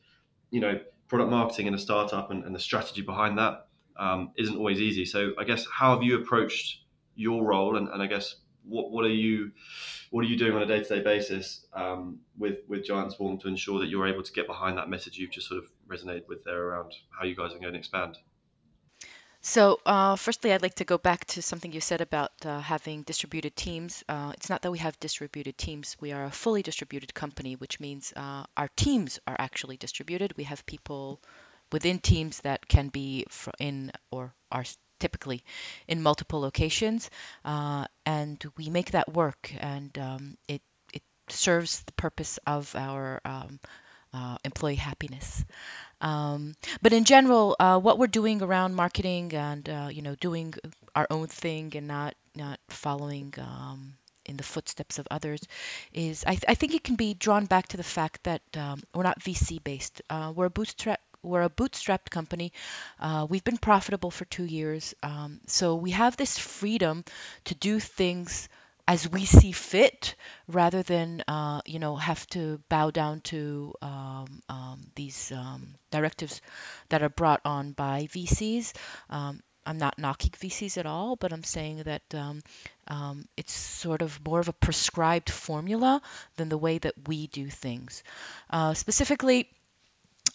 you 0.52 0.60
know, 0.60 0.80
product 1.08 1.30
marketing 1.30 1.68
in 1.68 1.74
a 1.74 1.78
startup 1.78 2.32
and, 2.32 2.44
and 2.44 2.56
the 2.56 2.60
strategy 2.60 3.02
behind 3.02 3.38
that 3.38 3.68
um, 4.00 4.32
not 4.38 4.58
always 4.58 4.80
easy. 4.80 5.06
So 5.06 5.34
I 5.38 5.44
guess 5.44 5.66
how 5.72 5.94
have 5.94 6.04
you 6.04 6.18
approached 6.18 6.84
your 7.16 7.44
role, 7.44 7.76
and, 7.76 7.90
and 7.90 8.02
I 8.02 8.08
guess 8.08 8.38
what 8.64 8.92
what 8.92 9.06
are 9.06 9.10
you 9.10 9.52
what 10.12 10.24
are 10.24 10.28
you 10.28 10.38
doing 10.38 10.54
on 10.54 10.62
a 10.62 10.66
day 10.66 10.82
to 10.82 10.96
day 10.96 11.02
basis 11.02 11.66
um, 11.74 12.20
with 12.38 12.60
with 12.68 12.86
Giant 12.86 13.14
Swarm 13.14 13.38
to 13.40 13.48
ensure 13.48 13.80
that 13.80 13.90
you're 13.90 14.08
able 14.08 14.24
to 14.24 14.32
get 14.32 14.48
behind 14.48 14.78
that 14.78 14.90
message 14.90 15.18
you've 15.18 15.32
just 15.32 15.48
sort 15.48 15.62
of 15.62 15.70
resonated 15.88 16.28
with 16.28 16.44
there 16.46 16.64
around 16.64 16.94
how 17.10 17.26
you 17.26 17.36
guys 17.36 17.54
are 17.54 17.60
going 17.60 17.74
to 17.74 17.80
expand? 17.80 18.18
So, 19.42 19.80
uh, 19.86 20.16
firstly, 20.18 20.52
I'd 20.52 20.62
like 20.62 20.76
to 20.76 20.86
go 20.86 20.98
back 20.98 21.26
to 21.28 21.42
something 21.42 21.72
you 21.72 21.80
said 21.82 22.02
about 22.02 22.32
uh, 22.46 22.60
having 22.60 23.04
distributed 23.04 23.56
teams. 23.56 24.04
Uh, 24.08 24.34
it's 24.36 24.50
not 24.50 24.62
that 24.62 24.72
we 24.72 24.80
have 24.80 25.00
distributed 25.00 25.58
teams, 25.58 25.96
we 26.02 26.12
are 26.12 26.26
a 26.26 26.32
fully 26.32 26.62
distributed 26.62 27.14
company, 27.14 27.56
which 27.56 27.80
means 27.80 28.12
uh, 28.16 28.44
our 28.58 28.70
teams 28.76 29.20
are 29.28 29.36
actually 29.40 29.78
distributed. 29.78 30.36
We 30.36 30.44
have 30.44 30.66
people 30.66 31.22
within 31.72 32.00
teams 32.00 32.40
that 32.42 32.68
can 32.68 32.90
be 32.90 33.26
in 33.60 33.92
or 34.12 34.34
are 34.52 34.66
typically 35.00 35.44
in 35.88 36.02
multiple 36.04 36.42
locations, 36.42 37.10
uh, 37.46 37.86
and 38.06 38.44
we 38.58 38.70
make 38.70 38.92
that 38.92 39.14
work, 39.14 39.54
and 39.58 39.98
um, 39.98 40.38
it, 40.50 40.62
it 40.94 41.04
serves 41.30 41.82
the 41.84 41.94
purpose 41.94 42.40
of 42.46 42.76
our 42.76 43.22
um, 43.24 43.60
uh, 44.14 44.38
employee 44.44 44.76
happiness. 44.76 45.46
Um, 46.02 46.56
but 46.82 46.94
in 46.94 47.04
general, 47.04 47.56
uh, 47.60 47.80
what 47.80 47.98
we're 47.98 48.08
doing 48.08 48.42
around 48.42 48.76
marketing 48.76 49.34
and 49.34 49.68
uh, 49.68 49.90
you 49.92 50.02
know 50.02 50.16
doing 50.16 50.54
our 50.96 51.08
own 51.10 51.28
thing 51.28 51.74
and 51.76 51.88
not 51.88 52.16
not 52.36 52.60
following 52.70 53.34
um, 53.38 53.94
in 54.26 54.38
the 54.38 54.44
footsteps 54.44 55.00
of 55.00 55.08
others 55.12 55.42
is 55.94 56.24
I, 56.26 56.32
th- 56.32 56.46
I, 56.48 56.56
think 56.56 56.76
it 56.76 56.84
can 56.84 56.96
be 56.96 57.14
drawn 57.14 57.46
back 57.46 57.70
to 57.70 57.78
the 57.78 57.84
fact 57.84 58.24
that 58.24 58.42
um, 58.56 58.82
we're 58.94 59.04
not 59.04 59.20
VC 59.20 59.62
based. 59.64 60.02
Uh, 60.10 60.32
we're 60.36 60.46
a 60.46 60.50
bootstrap 60.50 61.02
we're 61.22 61.44
a 61.44 61.50
bootstrapped 61.50 62.10
company. 62.10 62.54
Uh, 63.00 63.28
we've 63.30 63.44
been 63.44 63.58
profitable 63.58 64.10
for 64.12 64.24
two 64.26 64.46
years, 64.46 64.96
um, 65.04 65.42
so 65.48 65.76
we 65.76 65.92
have 65.92 66.16
this 66.16 66.38
freedom 66.38 67.04
to 67.46 67.56
do 67.56 67.80
things 67.80 68.48
as 68.90 69.08
we 69.08 69.24
see 69.24 69.52
fit 69.52 70.16
rather 70.48 70.82
than 70.82 71.24
uh, 71.28 71.62
you 71.64 71.78
know 71.78 71.96
have 71.96 72.26
to 72.28 72.60
bow 72.70 72.90
down 72.90 73.22
to 73.22 73.72
um, 73.84 74.42
um, 74.50 74.82
these 74.96 75.32
um, 75.32 75.76
directives 75.92 76.42
that 76.90 77.04
are 77.04 77.10
brought 77.10 77.40
on 77.46 77.72
by 77.72 78.08
VCs. 78.12 78.74
Um, 79.12 79.42
I'm 79.64 79.78
not 79.78 80.00
knocking 80.00 80.32
VCs 80.32 80.80
at 80.80 80.88
all, 80.88 81.16
but 81.16 81.32
I'm 81.32 81.44
saying 81.44 81.84
that 81.84 82.02
um, 82.16 82.42
um, 82.88 83.26
it's 83.38 83.54
sort 83.54 84.02
of 84.02 84.20
more 84.26 84.40
of 84.40 84.48
a 84.48 84.54
prescribed 84.54 85.30
formula 85.30 86.02
than 86.38 86.50
the 86.50 86.58
way 86.58 86.80
that 86.80 86.96
we 87.08 87.28
do 87.28 87.48
things. 87.48 88.04
Uh, 88.50 88.74
specifically, 88.74 89.52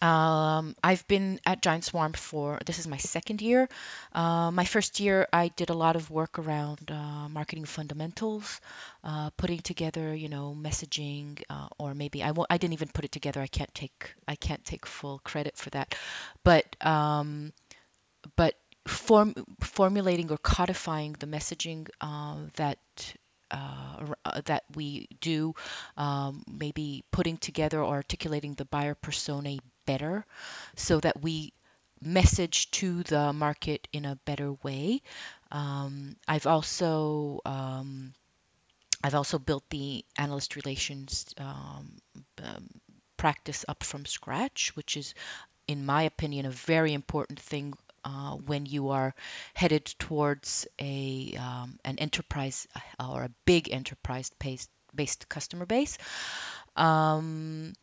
Um, 0.05 0.77
I've 0.85 1.09
been 1.09 1.41
at 1.47 1.63
Giant 1.63 1.83
Swarm 1.85 2.13
for 2.13 2.61
this 2.67 2.79
is 2.79 2.87
my 2.87 2.99
second 2.99 3.41
year. 3.41 3.71
Uh, 4.13 4.51
my 4.51 4.67
first 4.67 5.01
year, 5.01 5.27
I 5.33 5.49
did 5.49 5.71
a 5.71 5.75
lot 5.75 5.97
of 5.97 6.11
work 6.11 6.39
around 6.39 6.91
uh, 6.91 7.27
marketing 7.31 7.65
fundamentals, 7.65 8.61
uh, 9.03 9.31
putting 9.39 9.61
together, 9.61 10.15
you 10.15 10.29
know, 10.29 10.55
messaging, 10.55 11.43
uh, 11.49 11.69
or 11.79 11.95
maybe 11.95 12.23
I 12.23 12.33
didn't 12.59 12.75
even 12.75 12.89
put 12.89 13.07
it 13.07 13.13
together. 13.13 13.41
I 13.41 13.47
can't 13.47 13.75
take 13.75 14.15
I 14.29 14.35
can't 14.37 14.63
take 14.63 14.85
full 14.85 15.21
credit 15.25 15.57
for 15.57 15.71
that, 15.71 15.95
but 16.43 16.67
um, 16.85 17.55
but 18.37 18.57
form, 18.87 19.33
formulating 19.61 20.31
or 20.31 20.37
codifying 20.37 21.17
the 21.19 21.27
messaging 21.27 21.89
uh, 22.03 22.37
that 22.57 22.79
uh, 23.51 24.05
uh, 24.25 24.41
that 24.45 24.65
we 24.75 25.09
do, 25.21 25.55
um, 25.97 26.43
maybe 26.47 27.05
putting 27.11 27.39
together 27.39 27.81
or 27.81 27.95
articulating 27.95 28.55
the 28.55 28.65
buyer 28.65 28.95
persona 28.95 29.57
better 29.87 30.25
so 30.77 31.01
that 31.01 31.23
we 31.23 31.53
message 32.01 32.71
to 32.71 33.03
the 33.05 33.33
market 33.33 33.89
in 33.93 34.05
a 34.05 34.17
better 34.25 34.53
way. 34.63 35.01
Um, 35.51 36.17
I've 36.29 36.47
also 36.47 37.41
um, 37.45 38.13
I've 39.03 39.15
also 39.15 39.39
built 39.39 39.65
the 39.71 40.05
analyst 40.17 40.57
relations 40.57 41.27
um, 41.39 41.99
um, 42.43 42.69
practice 43.17 43.65
up 43.69 43.83
from 43.83 44.07
scratch, 44.07 44.75
which 44.77 44.97
is, 44.97 45.15
in 45.69 45.85
my 45.85 46.03
opinion, 46.05 46.47
a 46.47 46.51
very 46.51 46.93
important 46.95 47.39
thing 47.39 47.75
uh, 48.05 48.33
when 48.33 48.67
you 48.67 48.91
are 48.91 49.15
headed 49.55 49.85
towards 49.99 50.67
a 50.79 51.37
um, 51.39 51.79
an 51.85 51.99
enterprise 51.99 52.67
or 52.99 53.25
a 53.25 53.31
big 53.45 53.71
enterprise 53.71 54.31
based 54.39 54.71
based 54.95 55.29
customer 55.29 55.67
base. 55.67 55.99
Um, 56.77 57.75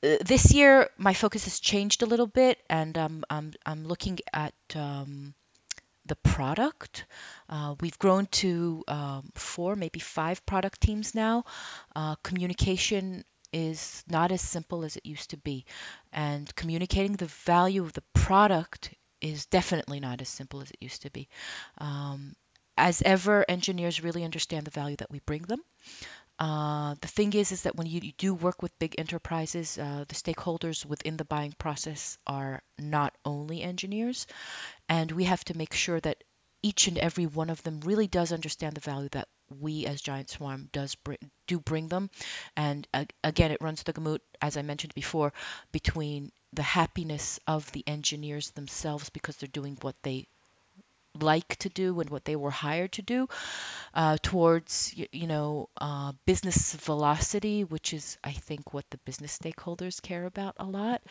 this 0.00 0.52
year, 0.52 0.88
my 0.96 1.14
focus 1.14 1.44
has 1.44 1.60
changed 1.60 2.02
a 2.02 2.06
little 2.06 2.26
bit, 2.26 2.58
and 2.68 2.96
um, 2.96 3.24
I'm 3.28 3.52
I'm 3.66 3.86
looking 3.86 4.18
at 4.32 4.54
um, 4.74 5.34
the 6.06 6.16
product. 6.16 7.04
Uh, 7.48 7.74
we've 7.80 7.98
grown 7.98 8.26
to 8.26 8.84
um, 8.88 9.30
four, 9.34 9.76
maybe 9.76 10.00
five 10.00 10.44
product 10.46 10.80
teams 10.80 11.14
now. 11.14 11.44
Uh, 11.94 12.14
communication 12.22 13.24
is 13.52 14.04
not 14.08 14.30
as 14.30 14.42
simple 14.42 14.84
as 14.84 14.96
it 14.96 15.06
used 15.06 15.30
to 15.30 15.36
be, 15.36 15.64
and 16.12 16.54
communicating 16.54 17.12
the 17.12 17.26
value 17.26 17.82
of 17.82 17.92
the 17.92 18.04
product 18.12 18.94
is 19.20 19.46
definitely 19.46 20.00
not 20.00 20.20
as 20.20 20.28
simple 20.28 20.60
as 20.60 20.70
it 20.70 20.76
used 20.80 21.02
to 21.02 21.10
be. 21.10 21.28
Um, 21.78 22.36
as 22.76 23.02
ever, 23.02 23.44
engineers 23.48 24.02
really 24.02 24.24
understand 24.24 24.64
the 24.64 24.70
value 24.70 24.96
that 24.96 25.10
we 25.10 25.20
bring 25.26 25.42
them. 25.42 25.60
Uh, 26.38 26.94
the 27.00 27.08
thing 27.08 27.32
is, 27.32 27.50
is 27.52 27.62
that 27.62 27.76
when 27.76 27.86
you, 27.86 28.00
you 28.00 28.12
do 28.16 28.32
work 28.34 28.62
with 28.62 28.78
big 28.78 28.94
enterprises, 28.98 29.76
uh, 29.76 30.04
the 30.08 30.14
stakeholders 30.14 30.86
within 30.86 31.16
the 31.16 31.24
buying 31.24 31.52
process 31.58 32.16
are 32.26 32.62
not 32.78 33.14
only 33.24 33.62
engineers, 33.62 34.26
and 34.88 35.10
we 35.10 35.24
have 35.24 35.44
to 35.44 35.56
make 35.56 35.74
sure 35.74 36.00
that 36.00 36.22
each 36.62 36.88
and 36.88 36.98
every 36.98 37.26
one 37.26 37.50
of 37.50 37.62
them 37.62 37.80
really 37.80 38.06
does 38.06 38.32
understand 38.32 38.74
the 38.74 38.80
value 38.80 39.08
that 39.10 39.28
we 39.60 39.86
as 39.86 40.00
Giant 40.00 40.30
Swarm 40.30 40.68
does 40.72 40.96
do 41.46 41.60
bring 41.60 41.88
them. 41.88 42.10
And 42.56 42.86
uh, 42.92 43.04
again, 43.24 43.50
it 43.50 43.62
runs 43.62 43.82
the 43.82 43.92
gamut, 43.92 44.22
as 44.42 44.56
I 44.56 44.62
mentioned 44.62 44.94
before, 44.94 45.32
between 45.72 46.30
the 46.52 46.62
happiness 46.62 47.38
of 47.46 47.70
the 47.72 47.84
engineers 47.86 48.50
themselves 48.50 49.10
because 49.10 49.36
they're 49.36 49.48
doing 49.48 49.78
what 49.80 49.96
they 50.02 50.26
like 51.22 51.56
to 51.56 51.68
do 51.68 52.00
and 52.00 52.10
what 52.10 52.24
they 52.24 52.36
were 52.36 52.50
hired 52.50 52.92
to 52.92 53.02
do 53.02 53.28
uh, 53.94 54.16
towards 54.22 54.92
you, 54.96 55.06
you 55.12 55.26
know 55.26 55.68
uh, 55.80 56.12
business 56.26 56.74
velocity 56.74 57.64
which 57.64 57.92
is 57.92 58.18
i 58.24 58.32
think 58.32 58.72
what 58.72 58.84
the 58.90 58.98
business 58.98 59.38
stakeholders 59.38 60.00
care 60.00 60.24
about 60.24 60.54
a 60.58 60.64
lot. 60.64 61.02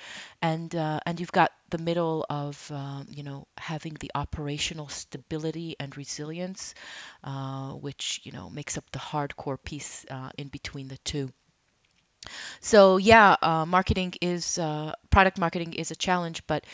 And 0.42 0.74
uh, 0.76 1.00
and 1.06 1.20
you've 1.20 1.32
got 1.32 1.52
the 1.70 1.78
middle 1.78 2.26
of 2.30 2.72
um, 2.72 3.08
you 3.10 3.24
know 3.24 3.48
having 3.58 3.96
the 4.00 4.12
operational 4.16 4.88
stability 4.88 5.76
and 5.80 5.96
resilience 5.98 6.76
uh, 7.24 7.72
which 7.72 8.22
you 8.24 8.32
know 8.32 8.50
makes 8.50 8.78
up 8.78 8.90
the 8.92 9.00
hardcore 9.00 9.58
piece 9.62 10.06
uh, 10.10 10.30
in 10.38 10.48
between 10.48 10.88
the 10.88 10.98
two. 10.98 11.30
So 12.62 12.98
yeah 12.98 13.36
uh, 13.42 13.66
marketing 13.66 14.14
is 14.22 14.60
product 15.10 15.40
marketing 15.40 15.74
is 15.74 15.92
a 15.92 15.96
challenge 15.96 16.44
but 16.48 16.66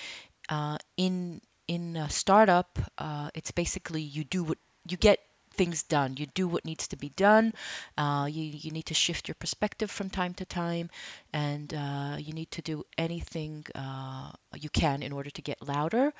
in 0.97 1.41
in 1.73 1.97
a 1.97 2.09
startup, 2.09 2.77
uh, 2.97 3.29
it's 3.33 3.51
basically 3.51 4.01
you 4.01 4.23
do 4.23 4.43
what 4.43 4.57
you 4.87 4.97
get 4.97 5.19
things 5.53 5.83
done. 5.83 6.15
You 6.17 6.25
do 6.25 6.47
what 6.47 6.65
needs 6.65 6.87
to 6.89 6.97
be 6.97 7.09
done. 7.09 7.53
Uh, 7.97 8.27
you, 8.29 8.43
you 8.43 8.71
need 8.71 8.87
to 8.87 8.93
shift 8.93 9.27
your 9.27 9.35
perspective 9.35 9.89
from 9.89 10.09
time 10.09 10.33
to 10.35 10.45
time, 10.45 10.89
and 11.31 11.73
uh, 11.73 12.17
you 12.19 12.33
need 12.33 12.51
to 12.51 12.61
do 12.61 12.83
anything 12.97 13.65
uh, 13.75 14.31
you 14.55 14.69
can 14.69 15.03
in 15.03 15.11
order 15.11 15.29
to 15.31 15.41
get 15.41 15.67
louder, 15.67 16.13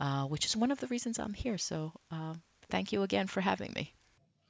uh, 0.00 0.24
which 0.24 0.44
is 0.46 0.56
one 0.56 0.70
of 0.70 0.80
the 0.80 0.86
reasons 0.88 1.18
I'm 1.18 1.34
here. 1.34 1.58
So 1.58 1.92
uh, 2.10 2.34
thank 2.68 2.92
you 2.92 3.02
again 3.02 3.26
for 3.26 3.40
having 3.40 3.72
me. 3.74 3.92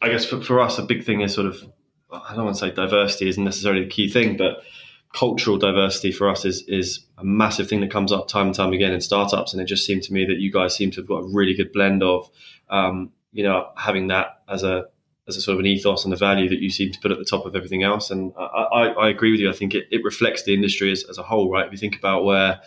I 0.03 0.09
guess 0.09 0.25
for, 0.25 0.41
for 0.43 0.61
us, 0.61 0.79
a 0.79 0.83
big 0.83 1.05
thing 1.05 1.21
is 1.21 1.35
sort 1.35 1.47
of, 1.47 1.63
I 2.11 2.35
don't 2.35 2.45
want 2.45 2.57
to 2.57 2.61
say 2.61 2.71
diversity 2.71 3.29
isn't 3.29 3.45
necessarily 3.45 3.85
the 3.85 3.91
key 3.91 4.09
thing, 4.11 4.37
but 4.37 4.63
cultural 5.13 5.59
diversity 5.59 6.13
for 6.13 6.29
us 6.29 6.45
is 6.45 6.63
is 6.69 7.01
a 7.19 7.25
massive 7.25 7.69
thing 7.69 7.81
that 7.81 7.91
comes 7.91 8.13
up 8.13 8.29
time 8.29 8.47
and 8.47 8.55
time 8.55 8.73
again 8.73 8.93
in 8.93 9.01
startups, 9.01 9.53
and 9.53 9.61
it 9.61 9.67
just 9.67 9.85
seemed 9.85 10.03
to 10.05 10.13
me 10.13 10.25
that 10.27 10.39
you 10.39 10.53
guys 10.53 10.75
seem 10.75 10.91
to 10.93 11.01
have 11.01 11.09
got 11.09 11.25
a 11.25 11.27
really 11.27 11.55
good 11.55 11.73
blend 11.73 12.03
of, 12.03 12.31
um, 12.69 13.13
you 13.33 13.43
know, 13.43 13.69
having 13.77 14.09
that 14.09 14.43
as 14.49 14.63
a 14.63 14.85
as 15.29 15.37
a 15.37 15.41
sort 15.41 15.55
of 15.55 15.61
an 15.61 15.67
ethos 15.67 16.05
and 16.05 16.13
a 16.13 16.17
value 16.17 16.49
that 16.49 16.61
you 16.61 16.71
seem 16.71 16.91
to 16.91 16.99
put 17.01 17.13
at 17.13 17.19
the 17.19 17.25
top 17.25 17.47
of 17.47 17.55
everything 17.55 17.85
else. 17.85 18.11
And 18.11 18.33
I, 18.37 18.43
I, 18.43 18.87
I 18.87 19.09
agree 19.11 19.31
with 19.31 19.41
you. 19.41 19.49
I 19.49 19.53
think 19.53 19.75
it, 19.75 19.87
it 19.91 20.03
reflects 20.03 20.43
the 20.43 20.55
industry 20.55 20.91
as, 20.91 21.05
as 21.05 21.19
a 21.19 21.23
whole, 21.23 21.49
right? 21.49 21.67
If 21.67 21.71
you 21.71 21.79
think 21.79 21.97
about 21.97 22.25
where, 22.25 22.61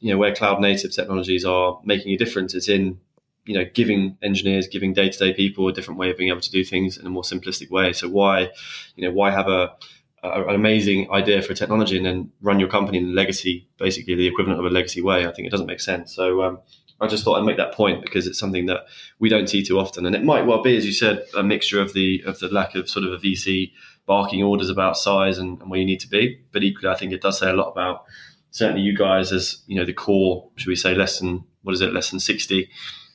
you 0.00 0.12
know, 0.12 0.18
where 0.18 0.34
cloud 0.34 0.60
native 0.60 0.92
technologies 0.92 1.46
are 1.46 1.80
making 1.82 2.12
a 2.12 2.18
difference, 2.18 2.52
it's 2.52 2.68
in 2.68 3.00
you 3.46 3.54
know, 3.54 3.64
giving 3.72 4.16
engineers, 4.22 4.68
giving 4.68 4.92
day 4.92 5.08
to 5.08 5.18
day 5.18 5.32
people 5.32 5.66
a 5.66 5.72
different 5.72 5.98
way 5.98 6.10
of 6.10 6.16
being 6.16 6.30
able 6.30 6.40
to 6.40 6.50
do 6.50 6.62
things 6.62 6.98
in 6.98 7.06
a 7.06 7.10
more 7.10 7.22
simplistic 7.22 7.70
way. 7.70 7.92
So 7.92 8.08
why, 8.08 8.50
you 8.96 9.04
know, 9.04 9.12
why 9.12 9.30
have 9.30 9.48
a 9.48 9.74
an 10.22 10.54
amazing 10.54 11.10
idea 11.10 11.40
for 11.42 11.54
technology 11.54 11.96
and 11.96 12.04
then 12.04 12.30
run 12.42 12.60
your 12.60 12.68
company 12.68 12.98
in 12.98 13.14
legacy, 13.14 13.68
basically 13.78 14.14
the 14.14 14.26
equivalent 14.26 14.60
of 14.60 14.66
a 14.66 14.70
legacy 14.70 15.00
way. 15.00 15.26
I 15.26 15.32
think 15.32 15.46
it 15.46 15.50
doesn't 15.50 15.66
make 15.66 15.80
sense. 15.80 16.14
So 16.14 16.42
um, 16.42 16.58
I 17.00 17.06
just 17.06 17.24
thought 17.24 17.38
I'd 17.40 17.46
make 17.46 17.56
that 17.56 17.72
point 17.72 18.02
because 18.02 18.26
it's 18.26 18.38
something 18.38 18.66
that 18.66 18.80
we 19.18 19.28
don't 19.28 19.48
see 19.48 19.62
too 19.64 19.78
often, 19.78 20.04
and 20.04 20.14
it 20.14 20.22
might 20.22 20.46
well 20.46 20.62
be, 20.62 20.76
as 20.76 20.84
you 20.84 20.92
said, 20.92 21.24
a 21.36 21.42
mixture 21.42 21.80
of 21.80 21.94
the 21.94 22.22
of 22.26 22.38
the 22.38 22.48
lack 22.48 22.74
of 22.74 22.88
sort 22.88 23.06
of 23.06 23.12
a 23.12 23.18
VC 23.18 23.72
barking 24.06 24.42
orders 24.42 24.68
about 24.68 24.96
size 24.96 25.38
and, 25.38 25.60
and 25.60 25.70
where 25.70 25.80
you 25.80 25.86
need 25.86 26.00
to 26.00 26.08
be. 26.08 26.40
But 26.52 26.62
equally, 26.62 26.92
I 26.92 26.96
think 26.96 27.12
it 27.12 27.22
does 27.22 27.38
say 27.38 27.48
a 27.48 27.54
lot 27.54 27.70
about 27.70 28.04
certainly 28.50 28.82
you 28.82 28.96
guys 28.96 29.32
as 29.32 29.62
you 29.66 29.76
know 29.76 29.86
the 29.86 29.94
core, 29.94 30.50
should 30.56 30.68
we 30.68 30.76
say, 30.76 30.94
less 30.94 31.18
than 31.18 31.44
what 31.62 31.74
is 31.74 31.80
it, 31.80 31.94
less 31.94 32.10
than 32.10 32.20
sixty 32.20 32.68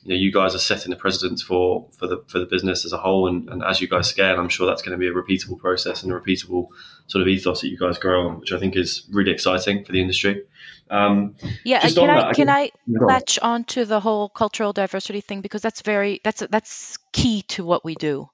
you 0.06 0.14
know, 0.14 0.20
you 0.20 0.30
guys 0.30 0.54
are 0.54 0.60
setting 0.60 0.90
the 0.90 0.96
precedents 0.96 1.42
for 1.42 1.88
for 1.98 2.06
the 2.06 2.22
for 2.28 2.38
the 2.38 2.46
business 2.46 2.84
as 2.84 2.92
a 2.92 2.96
whole, 2.96 3.26
and, 3.26 3.48
and 3.48 3.64
as 3.64 3.80
you 3.80 3.88
guys 3.88 4.08
scale, 4.08 4.38
I'm 4.38 4.48
sure 4.48 4.64
that's 4.64 4.80
going 4.80 4.92
to 4.92 4.98
be 4.98 5.08
a 5.08 5.12
repeatable 5.12 5.58
process 5.58 6.04
and 6.04 6.12
a 6.12 6.14
repeatable 6.14 6.68
sort 7.06 7.22
of 7.22 7.28
ethos 7.28 7.60
that 7.60 7.68
you 7.68 7.78
guys 7.78 7.98
grow 7.98 8.28
on, 8.28 8.40
which 8.40 8.52
I 8.52 8.58
think 8.58 8.76
is 8.76 9.06
really 9.10 9.30
exciting 9.30 9.84
for 9.84 9.92
the 9.92 10.00
industry. 10.00 10.44
Um, 10.88 11.34
yeah, 11.64 11.80
can 11.80 12.10
I, 12.10 12.32
can 12.32 12.48
I 12.48 12.70
latch 12.86 13.40
on 13.40 13.64
to 13.64 13.84
the 13.84 13.98
whole 13.98 14.28
cultural 14.28 14.72
diversity 14.72 15.20
thing 15.20 15.40
because 15.40 15.60
that's 15.60 15.82
very 15.82 16.20
that's 16.22 16.44
that's 16.48 16.98
key 17.12 17.42
to 17.48 17.64
what 17.64 17.84
we 17.84 17.96
do. 17.96 18.30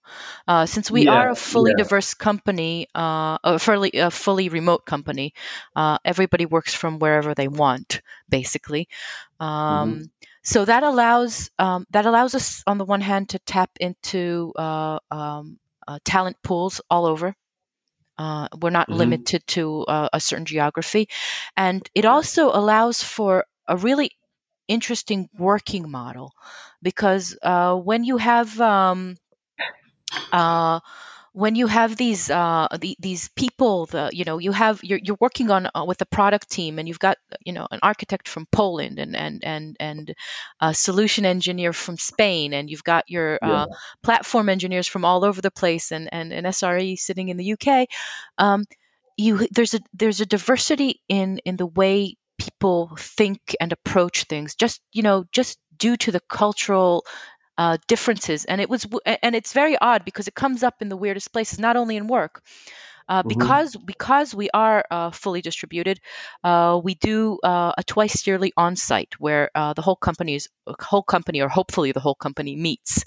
Uh, 0.47 0.67
since 0.67 0.91
we 0.91 1.07
yeah, 1.07 1.13
are 1.13 1.31
a 1.31 1.35
fully 1.35 1.73
yeah. 1.77 1.83
diverse 1.83 2.13
company, 2.13 2.89
uh, 2.95 3.39
a 3.43 3.59
fully 3.59 3.93
a 3.95 4.11
fully 4.11 4.51
remote 4.51 4.85
company, 4.85 5.33
uh, 5.75 5.97
everybody 6.05 6.45
works 6.45 6.75
from 6.75 6.99
wherever 6.99 7.35
they 7.35 7.49
want, 7.49 8.03
basically. 8.29 8.89
Um, 9.41 9.49
mm-hmm. 9.49 10.03
So 10.43 10.65
that 10.65 10.83
allows 10.83 11.51
um, 11.59 11.87
that 11.91 12.05
allows 12.05 12.35
us, 12.35 12.63
on 12.67 12.77
the 12.77 12.85
one 12.85 13.01
hand, 13.01 13.31
to 13.31 13.39
tap 13.39 13.71
into 13.81 14.53
uh, 14.57 14.99
um, 15.11 15.59
uh, 15.87 15.99
talent 16.05 16.37
pools 16.43 16.81
all 16.91 17.07
over. 17.07 17.35
Uh, 18.19 18.49
we're 18.61 18.71
not 18.71 18.89
mm-hmm. 18.89 18.99
limited 18.99 19.47
to 19.47 19.83
uh, 19.83 20.09
a 20.13 20.21
certain 20.21 20.45
geography, 20.45 21.09
and 21.57 21.89
it 21.95 22.05
also 22.05 22.49
allows 22.49 23.03
for 23.03 23.45
a 23.67 23.77
really 23.77 24.11
interesting 24.69 25.29
working 25.39 25.91
model 25.91 26.33
because 26.83 27.37
uh, 27.43 27.75
when 27.75 28.05
you 28.05 28.17
have 28.17 28.61
um, 28.61 29.17
uh, 30.33 30.81
when 31.33 31.55
you 31.55 31.67
have 31.67 31.97
these 31.97 32.31
uh, 32.31 32.69
the, 32.79 32.97
these 33.01 33.31
people, 33.31 33.87
the 33.87 34.11
you 34.13 34.25
know 34.25 34.39
you 34.39 34.53
have 34.53 34.85
you're, 34.85 35.01
you're 35.03 35.17
working 35.19 35.51
on 35.51 35.69
uh, 35.75 35.85
with 35.87 36.01
a 36.03 36.07
product 36.07 36.51
team, 36.51 36.79
and 36.79 36.87
you've 36.87 36.99
got 36.99 37.17
you 37.45 37.53
know 37.53 37.67
an 37.71 37.81
architect 37.83 38.29
from 38.29 38.47
Poland 38.53 38.99
and 38.99 39.17
and 39.17 39.43
and 39.43 39.77
and 39.81 40.15
a 40.61 40.75
solution 40.75 41.25
engineer 41.25 41.73
from 41.73 41.97
Spain, 41.97 42.53
and 42.53 42.69
you've 42.69 42.85
got 42.85 43.09
your 43.09 43.39
uh, 43.43 43.49
yeah. 43.49 43.63
uh, 43.63 43.67
platform 44.03 44.49
engineers 44.49 44.87
from 44.87 45.05
all 45.05 45.25
over 45.25 45.41
the 45.41 45.51
place, 45.51 45.91
and 45.91 46.09
and 46.13 46.33
an 46.33 46.45
SRE 46.45 46.99
sitting 46.99 47.29
in 47.29 47.39
the 47.39 47.55
UK. 47.55 47.89
Um, 48.37 48.65
you 49.17 49.47
there's 49.51 49.75
a 49.75 49.81
there's 49.95 50.21
a 50.21 50.27
diversity 50.27 51.01
in 51.09 51.39
in 51.45 51.57
the 51.57 51.67
way 51.67 52.17
people 52.39 52.91
think 52.99 53.55
and 53.61 53.73
approach 53.73 54.25
things 54.25 54.57
just 54.57 54.81
you 54.91 55.03
know 55.03 55.25
just 55.31 55.59
due 55.77 55.97
to 55.97 56.11
the 56.11 56.21
cultural 56.29 57.05
uh, 57.59 57.79
differences. 57.89 58.45
And 58.45 58.61
it 58.61 58.69
was 58.69 58.87
and 59.23 59.35
it's 59.35 59.53
very 59.53 59.77
odd 59.79 60.05
because 60.05 60.29
it 60.29 60.35
comes 60.35 60.63
up 60.63 60.83
in 60.83 60.89
the 60.89 60.97
weirdest 60.97 61.33
places 61.33 61.59
not 61.59 61.77
only 61.77 61.97
in 61.97 62.07
work 62.07 62.43
uh, 63.09 63.23
Mhm. 63.23 63.23
because 63.23 63.77
because 63.77 64.35
we 64.35 64.51
are 64.51 64.85
uh, 64.91 65.11
fully 65.11 65.41
distributed, 65.43 66.01
uh, 66.45 66.81
we 66.83 66.95
do 66.95 67.39
uh, 67.43 67.73
a 67.77 67.83
twice 67.85 68.27
yearly 68.27 68.53
on-site 68.57 69.15
where 69.19 69.51
uh, 69.55 69.73
the 69.75 69.83
whole 69.83 69.97
company 69.97 70.35
is 70.37 70.49
whole 70.81 71.03
company 71.03 71.41
or 71.43 71.49
hopefully 71.49 71.93
the 71.93 72.01
whole 72.01 72.15
company 72.15 72.57
meets, 72.57 73.05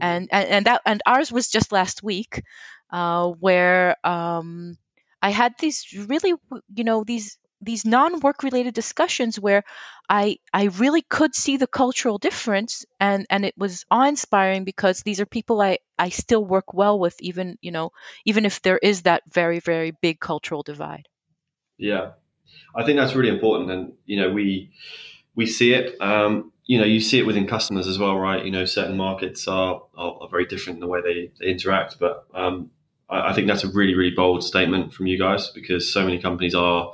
and, 0.00 0.28
and 0.32 0.48
and 0.48 0.66
that 0.66 0.82
and 0.86 1.02
ours 1.06 1.32
was 1.32 1.48
just 1.48 1.72
last 1.72 2.02
week, 2.02 2.42
uh, 2.90 3.28
where 3.28 3.96
um, 4.06 4.76
I 5.20 5.30
had 5.30 5.54
these 5.58 5.86
really 6.08 6.34
you 6.74 6.84
know 6.84 7.04
these 7.04 7.38
these 7.62 7.84
non-work 7.84 8.42
related 8.42 8.74
discussions 8.74 9.38
where 9.38 9.64
I 10.08 10.38
I 10.52 10.64
really 10.64 11.02
could 11.02 11.34
see 11.34 11.56
the 11.56 11.66
cultural 11.66 12.18
difference 12.18 12.84
and 13.00 13.26
and 13.30 13.44
it 13.44 13.54
was 13.56 13.86
awe-inspiring 13.90 14.64
because 14.64 15.02
these 15.02 15.20
are 15.20 15.26
people 15.26 15.60
I 15.62 15.78
I 15.98 16.10
still 16.10 16.44
work 16.44 16.74
well 16.74 16.98
with 16.98 17.16
even 17.20 17.56
you 17.62 17.70
know 17.70 17.92
even 18.24 18.44
if 18.44 18.60
there 18.62 18.78
is 18.78 19.02
that 19.02 19.22
very 19.32 19.60
very 19.60 19.92
big 20.02 20.20
cultural 20.20 20.62
divide. 20.62 21.08
Yeah, 21.78 22.12
I 22.74 22.84
think 22.84 22.98
that's 22.98 23.14
really 23.14 23.30
important, 23.30 23.70
and 23.70 23.92
you 24.04 24.20
know 24.20 24.30
we 24.30 24.72
we 25.34 25.46
see 25.46 25.72
it. 25.72 26.00
Um, 26.00 26.52
you 26.64 26.78
know, 26.78 26.84
you 26.84 27.00
see 27.00 27.18
it 27.18 27.26
within 27.26 27.46
customers 27.46 27.88
as 27.88 27.98
well, 27.98 28.16
right? 28.16 28.44
You 28.44 28.50
know, 28.50 28.64
certain 28.64 28.96
markets 28.96 29.48
are 29.48 29.82
are, 29.96 30.14
are 30.20 30.28
very 30.28 30.46
different 30.46 30.76
in 30.76 30.80
the 30.80 30.86
way 30.86 31.00
they, 31.02 31.32
they 31.40 31.50
interact, 31.50 31.98
but 31.98 32.26
um, 32.34 32.70
I, 33.08 33.30
I 33.30 33.32
think 33.32 33.46
that's 33.46 33.64
a 33.64 33.68
really 33.68 33.94
really 33.94 34.14
bold 34.14 34.44
statement 34.44 34.92
from 34.92 35.06
you 35.06 35.18
guys 35.18 35.50
because 35.50 35.92
so 35.92 36.04
many 36.04 36.20
companies 36.20 36.54
are 36.54 36.92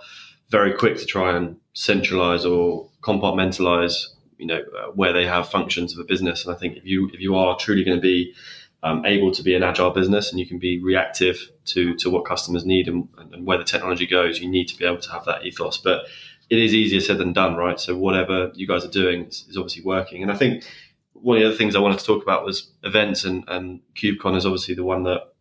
very 0.51 0.73
quick 0.73 0.97
to 0.99 1.07
try 1.07 1.37
and 1.37 1.57
centralize 1.75 2.45
or 2.45 2.89
compartmentalize 3.03 4.07
you 4.39 4.47
know 4.47 4.61
uh, 4.79 4.87
where 4.95 5.13
they 5.13 5.27
have 5.27 5.49
functions 5.49 5.93
of 5.93 5.99
a 5.99 6.05
business. 6.05 6.45
And 6.45 6.55
i 6.55 6.59
think 6.59 6.77
if 6.77 6.85
you 6.85 7.11
if 7.13 7.21
you 7.21 7.37
are 7.37 7.57
truly 7.57 7.85
going 7.85 7.97
to 7.97 8.03
be 8.03 8.35
um, 8.83 9.05
able 9.05 9.33
to 9.33 9.43
be 9.43 9.57
an 9.57 9.65
agile 9.65 9.91
business 9.91 10.31
and 10.31 10.39
you 10.39 10.47
can 10.47 10.59
be 10.59 10.81
reactive 10.83 11.51
to 11.67 11.95
to 11.97 12.11
what 12.11 12.25
customers 12.25 12.65
need 12.65 12.89
and, 12.89 13.09
and 13.19 13.45
where 13.45 13.59
the 13.59 13.65
technology 13.65 14.07
goes 14.07 14.41
you 14.41 14.49
need 14.49 14.67
to 14.69 14.77
be 14.77 14.85
able 14.85 14.99
to 14.99 15.11
have 15.11 15.25
that 15.25 15.45
ethos. 15.45 15.79
But 15.79 16.07
it 16.49 16.59
is 16.59 16.73
easier 16.73 17.01
said 17.01 17.19
than 17.19 17.33
done 17.33 17.57
right? 17.57 17.79
So 17.79 17.97
whatever 17.97 18.51
you 18.55 18.67
guys 18.67 18.85
are 18.85 18.91
doing 18.91 19.27
is, 19.27 19.45
is 19.49 19.57
obviously 19.57 19.83
working. 19.83 20.23
And 20.23 20.33
i 20.33 20.37
think 20.37 20.65
one 21.13 21.37
of 21.37 21.43
the 21.43 21.49
other 21.49 21.57
things 21.57 21.75
i 21.75 21.81
wanted 21.81 21.99
to 21.99 22.05
talk 22.05 22.23
about 22.23 22.45
was 22.45 22.71
events 22.85 23.25
and 23.25 23.45
and 23.49 23.81
kubecon 23.95 24.37
is 24.37 24.47
obviously 24.47 24.75
the 24.75 24.85
one 24.85 25.03
that 25.03 25.33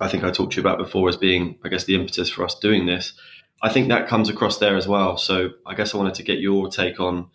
i 0.00 0.08
think 0.08 0.24
i 0.24 0.30
talked 0.30 0.52
to 0.52 0.56
you 0.56 0.62
about 0.62 0.78
before 0.78 1.08
as 1.08 1.16
being 1.16 1.58
i 1.64 1.68
guess 1.68 1.84
the 1.84 1.94
impetus 1.94 2.30
for 2.30 2.44
us 2.44 2.58
doing 2.58 2.86
this 2.86 3.12
I 3.62 3.72
think 3.72 3.88
that 3.88 4.08
comes 4.08 4.28
across 4.28 4.58
there 4.58 4.76
as 4.76 4.88
well. 4.88 5.16
So 5.16 5.50
I 5.64 5.74
guess 5.74 5.94
I 5.94 5.98
wanted 5.98 6.14
to 6.14 6.22
get 6.24 6.38
your 6.38 6.68
take 6.68 6.98
on 6.98 7.30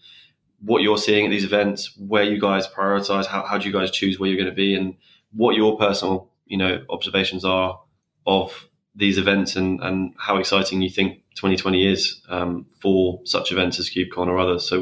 what 0.60 0.82
you're 0.82 0.98
seeing 0.98 1.26
at 1.26 1.30
these 1.30 1.46
events, 1.46 1.96
where 1.98 2.24
you 2.24 2.40
guys 2.40 2.68
prioritize, 2.68 3.26
how, 3.26 3.46
how 3.46 3.58
do 3.58 3.68
you 3.68 3.74
guys 3.74 3.92
choose 3.92 4.20
where 4.20 4.30
you're 4.30 4.38
going 4.38 4.50
to 4.50 4.56
be, 4.56 4.76
and 4.76 4.96
what 5.32 5.56
your 5.56 5.78
personal 5.78 6.32
you 6.46 6.58
know 6.58 6.84
observations 6.90 7.46
are 7.46 7.80
of 8.26 8.68
these 8.96 9.18
events, 9.18 9.56
and 9.56 9.80
and 9.82 10.14
how 10.18 10.38
exciting 10.38 10.82
you 10.82 10.90
think 10.90 11.22
2020 11.36 11.88
is 11.88 12.22
um, 12.30 12.66
for 12.82 13.22
such 13.24 13.52
events 13.52 13.80
as 13.80 13.90
KubeCon 13.90 14.28
or 14.28 14.38
others. 14.38 14.68
So 14.68 14.82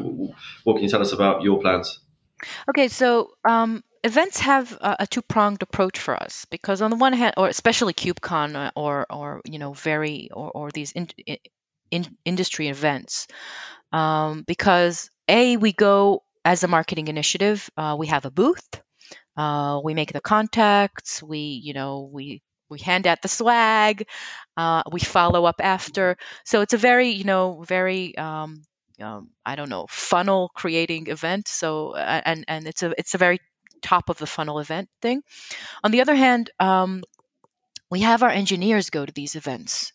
what 0.63 0.75
can 0.75 0.83
you 0.83 0.89
tell 0.89 1.01
us 1.01 1.11
about 1.11 1.43
your 1.43 1.59
plans? 1.61 1.99
Okay, 2.69 2.87
so 2.87 3.31
um, 3.43 3.83
events 4.05 4.39
have 4.39 4.71
a, 4.71 4.97
a 4.99 5.07
two-pronged 5.07 5.61
approach 5.63 5.99
for 5.99 6.15
us 6.15 6.45
because 6.51 6.81
on 6.81 6.91
the 6.91 6.95
one 6.95 7.13
hand, 7.13 7.33
or 7.37 7.47
especially 7.47 7.93
KubeCon 7.93 8.71
or 8.75 9.05
or 9.09 9.41
you 9.45 9.59
know 9.59 9.73
very 9.73 10.29
or, 10.31 10.51
or 10.51 10.71
these 10.71 10.91
in, 10.91 11.09
in, 11.91 12.05
industry 12.23 12.69
events, 12.69 13.27
um, 13.91 14.43
because 14.47 15.09
a 15.27 15.57
we 15.57 15.73
go 15.73 16.23
as 16.45 16.63
a 16.63 16.67
marketing 16.67 17.07
initiative, 17.07 17.69
uh, 17.75 17.95
we 17.97 18.07
have 18.07 18.25
a 18.25 18.31
booth, 18.31 18.69
uh, 19.35 19.81
we 19.83 19.95
make 19.95 20.13
the 20.13 20.21
contacts, 20.21 21.23
we 21.23 21.39
you 21.39 21.73
know 21.73 22.07
we 22.13 22.43
we 22.69 22.79
hand 22.79 23.07
out 23.07 23.21
the 23.23 23.27
swag, 23.27 24.07
uh, 24.55 24.83
we 24.91 24.99
follow 24.99 25.45
up 25.45 25.61
after. 25.63 26.17
So 26.45 26.61
it's 26.61 26.73
a 26.73 26.77
very 26.77 27.09
you 27.09 27.23
know 27.23 27.63
very 27.67 28.15
um, 28.17 28.61
um, 29.01 29.29
I 29.43 29.55
don't 29.55 29.69
know 29.69 29.87
funnel 29.89 30.51
creating 30.53 31.07
event. 31.07 31.47
So 31.47 31.95
and 31.95 32.45
and 32.47 32.67
it's 32.67 32.83
a 32.83 32.93
it's 32.99 33.15
a 33.15 33.17
very 33.17 33.39
top 33.85 34.09
of 34.09 34.17
the 34.17 34.27
funnel 34.27 34.59
event 34.59 34.89
thing. 35.01 35.21
On 35.83 35.91
the 35.91 36.01
other 36.01 36.15
hand, 36.15 36.49
um, 36.59 37.03
we 37.91 38.01
have 38.01 38.23
our 38.23 38.29
engineers 38.29 38.89
go 38.89 39.05
to 39.05 39.13
these 39.13 39.35
events 39.35 39.93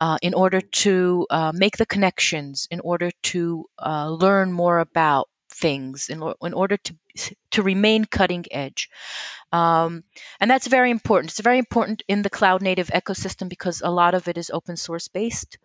uh, 0.00 0.18
in 0.22 0.34
order 0.34 0.60
to 0.60 1.26
uh, 1.28 1.52
make 1.54 1.76
the 1.76 1.86
connections, 1.86 2.68
in 2.70 2.80
order 2.80 3.10
to 3.34 3.66
uh, 3.78 4.08
learn 4.08 4.52
more 4.52 4.78
about 4.78 5.28
things, 5.50 6.08
in, 6.08 6.22
in, 6.40 6.54
order 6.54 6.76
to 6.76 6.94
to 7.50 7.62
remain 7.62 8.04
cutting 8.04 8.46
edge. 8.50 8.88
Um, 9.52 10.04
and 10.40 10.50
that's 10.50 10.66
very 10.66 10.90
important. 10.90 11.32
It's 11.32 11.40
very 11.40 11.58
important 11.58 12.02
in 12.08 12.22
the 12.22 12.30
cloud 12.30 12.62
native 12.62 12.88
ecosystem 12.88 13.48
because 13.48 13.82
a 13.82 13.90
lot 13.90 14.14
of 14.14 14.28
it 14.28 14.38
is 14.38 14.50
open 14.50 14.76
source 14.76 15.08
based. 15.08 15.58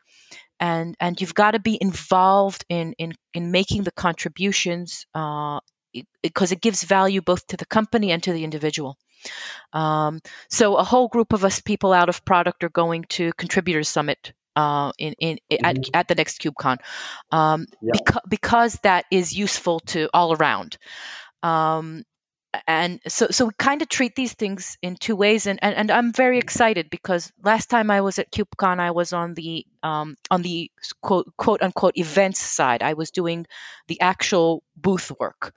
And, 0.59 0.95
and 0.99 1.21
you've 1.21 1.35
got 1.35 1.51
to 1.51 1.59
be 1.59 1.77
involved 1.79 2.65
in, 2.67 2.93
in, 2.97 3.13
in 3.33 3.51
making 3.51 3.83
the 3.83 3.91
contributions 3.91 5.05
uh, 5.13 5.59
because 6.21 6.51
it 6.51 6.61
gives 6.61 6.83
value 6.83 7.21
both 7.21 7.47
to 7.47 7.57
the 7.57 7.65
company 7.65 8.11
and 8.11 8.21
to 8.23 8.33
the 8.33 8.43
individual. 8.43 8.97
Um, 9.73 10.21
so 10.49 10.75
a 10.75 10.83
whole 10.83 11.07
group 11.07 11.33
of 11.33 11.43
us 11.43 11.59
people 11.61 11.93
out 11.93 12.09
of 12.09 12.23
product 12.25 12.63
are 12.63 12.69
going 12.69 13.05
to 13.09 13.33
contributors 13.33 13.89
summit 13.89 14.33
uh, 14.55 14.91
in, 14.97 15.13
in 15.19 15.39
mm-hmm. 15.51 15.65
at, 15.65 15.77
at, 15.93 16.07
the 16.07 16.15
next 16.15 16.41
KubeCon 16.41 16.79
um, 17.31 17.67
yeah. 17.81 17.91
because, 17.93 18.21
because 18.27 18.79
that 18.83 19.05
is 19.11 19.33
useful 19.33 19.79
to 19.81 20.09
all 20.13 20.33
around. 20.33 20.77
Um, 21.43 22.03
and 22.67 22.99
so 23.07 23.27
so 23.31 23.45
we 23.45 23.51
kind 23.57 23.81
of 23.81 23.89
treat 23.89 24.15
these 24.15 24.33
things 24.33 24.77
in 24.81 24.95
two 24.95 25.15
ways 25.15 25.47
and, 25.47 25.59
and 25.61 25.75
and 25.75 25.91
I'm 25.91 26.13
very 26.13 26.37
excited 26.37 26.89
because 26.89 27.31
last 27.43 27.69
time 27.69 27.91
I 27.91 28.01
was 28.01 28.19
at 28.19 28.31
KubeCon 28.31 28.79
I 28.79 28.91
was 28.91 29.13
on 29.13 29.33
the 29.33 29.65
um, 29.83 30.17
on 30.29 30.41
the 30.41 30.71
quote 31.01 31.31
quote 31.37 31.61
unquote 31.61 31.97
events 31.97 32.39
side. 32.39 32.83
I 32.83 32.93
was 32.93 33.11
doing 33.11 33.45
the 33.87 34.01
actual 34.01 34.63
booth 34.75 35.11
work. 35.19 35.53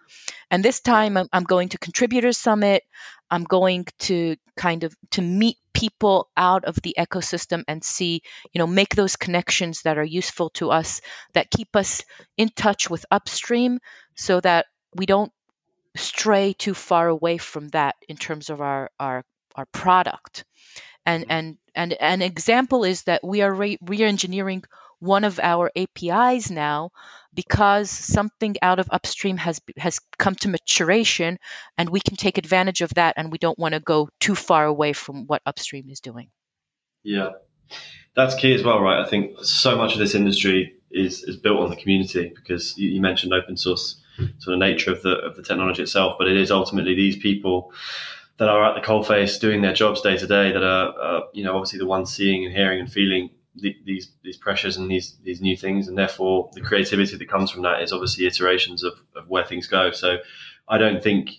And 0.50 0.64
this 0.64 0.80
time 0.80 1.16
I'm, 1.16 1.28
I'm 1.32 1.44
going 1.44 1.70
to 1.70 1.78
contributors 1.78 2.38
summit. 2.38 2.84
I'm 3.30 3.44
going 3.44 3.86
to 4.00 4.36
kind 4.56 4.84
of 4.84 4.94
to 5.12 5.22
meet 5.22 5.56
people 5.72 6.28
out 6.36 6.64
of 6.64 6.76
the 6.82 6.96
ecosystem 6.98 7.62
and 7.68 7.82
see 7.82 8.22
you 8.52 8.58
know 8.58 8.66
make 8.66 8.94
those 8.94 9.16
connections 9.16 9.82
that 9.82 9.98
are 9.98 10.04
useful 10.04 10.50
to 10.50 10.70
us 10.70 11.00
that 11.32 11.50
keep 11.50 11.74
us 11.76 12.04
in 12.36 12.48
touch 12.48 12.90
with 12.90 13.06
upstream 13.10 13.78
so 14.16 14.40
that 14.40 14.66
we 14.94 15.06
don't 15.06 15.32
stray 15.96 16.52
too 16.52 16.74
far 16.74 17.08
away 17.08 17.38
from 17.38 17.68
that 17.68 17.96
in 18.08 18.16
terms 18.16 18.50
of 18.50 18.60
our 18.60 18.90
our, 18.98 19.24
our 19.54 19.66
product. 19.66 20.44
And 21.06 21.24
mm-hmm. 21.24 21.32
and 21.32 21.58
and 21.74 21.92
an 21.94 22.22
example 22.22 22.84
is 22.84 23.02
that 23.04 23.24
we 23.24 23.42
are 23.42 23.52
re- 23.52 23.78
re-engineering 23.82 24.64
one 24.98 25.24
of 25.24 25.40
our 25.40 25.70
APIs 25.74 26.50
now 26.50 26.90
because 27.32 27.90
something 27.90 28.56
out 28.60 28.78
of 28.78 28.88
upstream 28.90 29.36
has 29.38 29.60
has 29.76 29.98
come 30.18 30.34
to 30.36 30.48
maturation 30.48 31.38
and 31.78 31.88
we 31.88 32.00
can 32.00 32.16
take 32.16 32.38
advantage 32.38 32.82
of 32.82 32.92
that 32.94 33.14
and 33.16 33.32
we 33.32 33.38
don't 33.38 33.58
want 33.58 33.74
to 33.74 33.80
go 33.80 34.08
too 34.18 34.34
far 34.34 34.66
away 34.66 34.92
from 34.92 35.26
what 35.26 35.42
upstream 35.46 35.88
is 35.88 36.00
doing. 36.00 36.28
Yeah. 37.02 37.30
That's 38.14 38.34
key 38.34 38.52
as 38.54 38.62
well, 38.62 38.80
right? 38.80 39.04
I 39.04 39.08
think 39.08 39.42
so 39.42 39.76
much 39.76 39.92
of 39.92 39.98
this 39.98 40.14
industry 40.14 40.74
is, 40.90 41.22
is 41.22 41.36
built 41.36 41.60
on 41.60 41.70
the 41.70 41.76
community 41.76 42.32
because 42.34 42.76
you, 42.76 42.90
you 42.90 43.00
mentioned 43.00 43.32
open 43.32 43.56
source 43.56 44.00
sort 44.38 44.54
of 44.54 44.58
nature 44.58 44.92
of 44.92 45.02
the 45.02 45.16
of 45.18 45.36
the 45.36 45.42
technology 45.42 45.82
itself, 45.82 46.16
but 46.18 46.28
it 46.28 46.36
is 46.36 46.50
ultimately 46.50 46.94
these 46.94 47.16
people 47.16 47.72
that 48.38 48.48
are 48.48 48.64
at 48.64 48.74
the 48.74 48.86
coalface 48.86 49.38
doing 49.38 49.60
their 49.60 49.74
jobs 49.74 50.00
day 50.00 50.16
to 50.16 50.26
day 50.26 50.50
that 50.52 50.62
are 50.62 50.94
uh, 51.00 51.20
you 51.32 51.44
know 51.44 51.54
obviously 51.54 51.78
the 51.78 51.86
ones 51.86 52.12
seeing 52.12 52.44
and 52.44 52.54
hearing 52.54 52.80
and 52.80 52.90
feeling 52.90 53.30
the, 53.56 53.76
these 53.84 54.12
these 54.22 54.36
pressures 54.36 54.76
and 54.76 54.90
these 54.90 55.16
these 55.22 55.40
new 55.40 55.56
things, 55.56 55.88
and 55.88 55.98
therefore 55.98 56.50
the 56.54 56.60
creativity 56.60 57.16
that 57.16 57.28
comes 57.28 57.50
from 57.50 57.62
that 57.62 57.82
is 57.82 57.92
obviously 57.92 58.26
iterations 58.26 58.82
of, 58.82 58.94
of 59.16 59.28
where 59.28 59.44
things 59.44 59.66
go. 59.66 59.90
So 59.90 60.18
I 60.68 60.78
don't 60.78 61.02
think 61.02 61.30